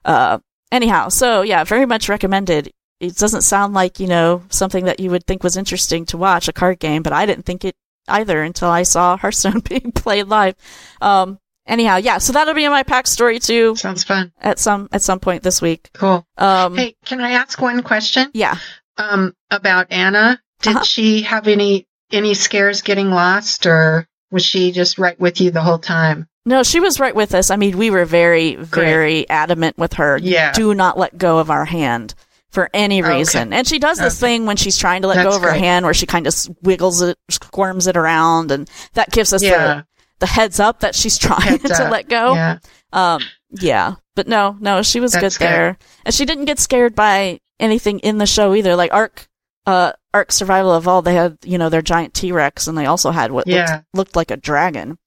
[0.03, 0.39] Uh,
[0.71, 2.71] anyhow, so yeah, very much recommended.
[2.99, 6.47] It doesn't sound like, you know, something that you would think was interesting to watch,
[6.47, 7.75] a card game, but I didn't think it
[8.07, 10.55] either until I saw Hearthstone being played live.
[11.01, 14.31] Um, anyhow, yeah, so that'll be in my PAX story too Sounds fun.
[14.39, 15.89] at some, at some point this week.
[15.93, 16.25] Cool.
[16.37, 18.29] Um, Hey, can I ask one question?
[18.33, 18.57] yeah.
[18.97, 20.39] Um, about Anna.
[20.61, 20.83] Did Uh-huh.
[20.83, 25.61] she have any any scares getting lost, or was she just right with you the
[25.61, 26.27] whole time?
[26.45, 27.49] No, she was right with us.
[27.49, 30.17] I mean, we were very, very adamant with her.
[30.21, 30.51] Yeah.
[30.51, 32.13] Do not let go of our hand
[32.51, 33.17] for any Okay.
[33.17, 33.53] reason.
[33.53, 34.33] And she does this Okay.
[34.33, 36.35] thing when she's trying to let go That's of her hand where she kind of
[36.61, 39.57] wiggles it, squirms it around, and that gives us Yeah.
[39.75, 39.85] the,
[40.19, 41.91] the heads up that she's trying Heads to up.
[41.91, 42.33] let go.
[42.33, 42.57] Yeah.
[42.93, 43.21] Um,
[43.51, 43.95] yeah.
[44.15, 45.77] But no, no, she was That's good there.
[46.05, 48.75] And she didn't get scared by anything in the show either.
[48.75, 49.27] Like Ark,
[49.65, 53.31] uh, Ark Survival Evolved, they had, you know, their giant T-Rex and they also had
[53.31, 53.75] what Yeah.
[53.93, 54.97] looked, looked like a dragon.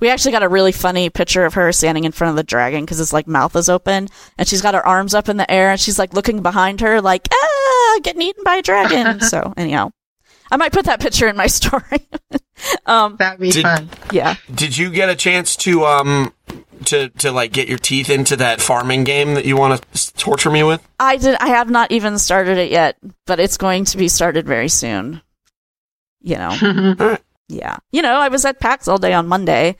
[0.00, 2.84] We actually got a really funny picture of her standing in front of the dragon
[2.84, 4.08] because his like mouth is open
[4.38, 7.00] and she's got her arms up in the air and she's like looking behind her
[7.00, 9.20] like, ah, getting eaten by a dragon.
[9.20, 9.90] so anyhow,
[10.50, 12.06] I might put that picture in my story.
[12.86, 13.88] um, That'd be Did- fun.
[14.12, 14.36] yeah.
[14.54, 16.32] Did you get a chance to um
[16.86, 20.50] to to like get your teeth into that farming game that you want to torture
[20.50, 20.86] me with?
[21.00, 21.36] I did.
[21.40, 22.96] I have not even started it yet,
[23.26, 25.22] but it's going to be started very soon.
[26.20, 27.18] You know,
[27.48, 27.78] yeah.
[27.92, 29.76] You know, I was at PAX all day on Monday.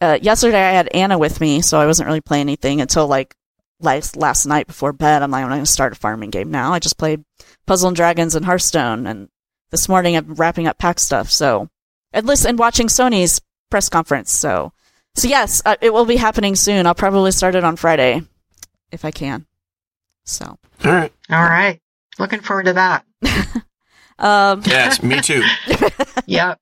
[0.00, 3.36] Uh, yesterday, I had Anna with me, so I wasn't really playing anything until like
[3.80, 5.22] last last night before bed.
[5.22, 6.72] I'm like, I'm going to start a farming game now.
[6.72, 7.24] I just played
[7.66, 9.28] Puzzle and Dragons and Hearthstone, and
[9.70, 11.30] this morning I'm wrapping up PAX stuff.
[11.30, 11.68] So,
[12.12, 13.40] and listen, and watching Sony's
[13.70, 14.32] press conference.
[14.32, 14.72] So,
[15.14, 16.86] so yes, uh, it will be happening soon.
[16.86, 18.22] I'll probably start it on Friday
[18.90, 19.46] if I can.
[20.24, 20.58] So.
[20.84, 21.12] All right.
[21.30, 21.80] All right.
[22.18, 23.04] Looking forward to that.
[24.22, 25.42] Um, Yes, me too.
[26.26, 26.54] yeah.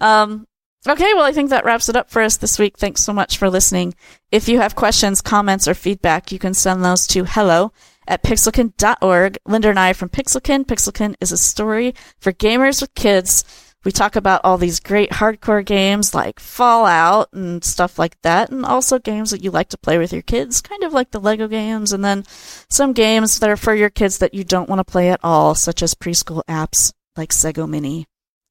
[0.00, 0.46] um,
[0.88, 2.78] okay, well, I think that wraps it up for us this week.
[2.78, 3.94] Thanks so much for listening.
[4.30, 7.72] If you have questions, comments, or feedback, you can send those to hello
[8.06, 9.38] at pixelkin.org.
[9.44, 10.64] Linda and I from Pixelkin.
[10.64, 13.44] Pixelkin is a story for gamers with kids.
[13.82, 18.64] We talk about all these great hardcore games like Fallout and stuff like that, and
[18.64, 21.48] also games that you like to play with your kids, kind of like the Lego
[21.48, 22.24] games, and then
[22.68, 25.54] some games that are for your kids that you don't want to play at all,
[25.54, 28.06] such as preschool apps like Sago Mini,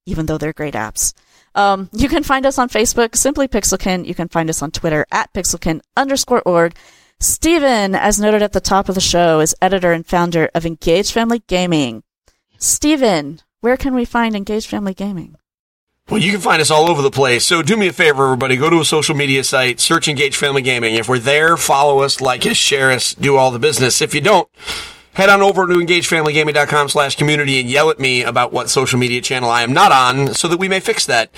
[0.05, 1.13] even though they're great apps.
[1.55, 4.05] Um, you can find us on Facebook, simply Pixelkin.
[4.05, 6.75] You can find us on Twitter at Pixelkin underscore org.
[7.19, 11.11] Steven, as noted at the top of the show, is editor and founder of Engage
[11.11, 12.03] Family Gaming.
[12.57, 15.35] Steven, where can we find Engage Family Gaming?
[16.09, 17.45] Well, you can find us all over the place.
[17.45, 18.57] So do me a favor, everybody.
[18.57, 20.95] Go to a social media site, search Engage Family Gaming.
[20.95, 24.01] If we're there, follow us, like us, share us, do all the business.
[24.01, 24.49] If you don't,
[25.19, 29.19] head on over to engagefamilygaming.com slash community and yell at me about what social media
[29.19, 31.29] channel I am not on so that we may fix that.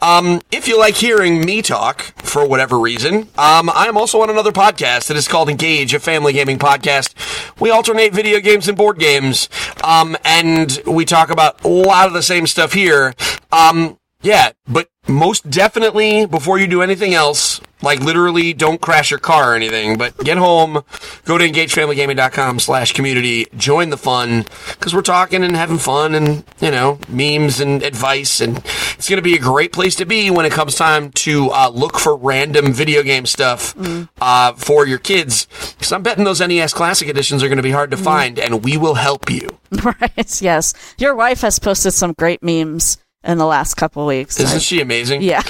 [0.00, 4.30] Um, if you like hearing me talk for whatever reason, um, I am also on
[4.30, 7.14] another podcast that is called Engage, a family gaming podcast.
[7.60, 9.50] We alternate video games and board games,
[9.84, 13.12] um, and we talk about a lot of the same stuff here.
[13.52, 19.20] Um, yeah, but most definitely before you do anything else, like literally don't crash your
[19.20, 20.82] car or anything, but get home,
[21.24, 26.44] go to engagefamilygaming.com slash community, join the fun, because we're talking and having fun and,
[26.60, 30.30] you know, memes and advice, and it's going to be a great place to be
[30.30, 33.74] when it comes time to uh, look for random video game stuff
[34.20, 37.70] uh, for your kids, because I'm betting those NES Classic Editions are going to be
[37.70, 39.48] hard to find, and we will help you.
[39.82, 40.74] right, yes.
[40.98, 44.38] Your wife has posted some great memes in the last couple weeks.
[44.40, 45.22] Isn't she amazing?
[45.22, 45.42] yeah.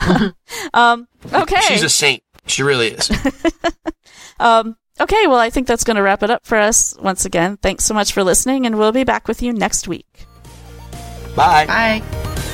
[0.74, 1.60] um, okay.
[1.62, 2.22] She's a saint.
[2.46, 3.10] She really is.
[4.42, 7.58] Um, okay, well, I think that's going to wrap it up for us once again.
[7.58, 10.26] Thanks so much for listening, and we'll be back with you next week.
[11.36, 11.66] Bye.
[11.66, 12.48] Bye.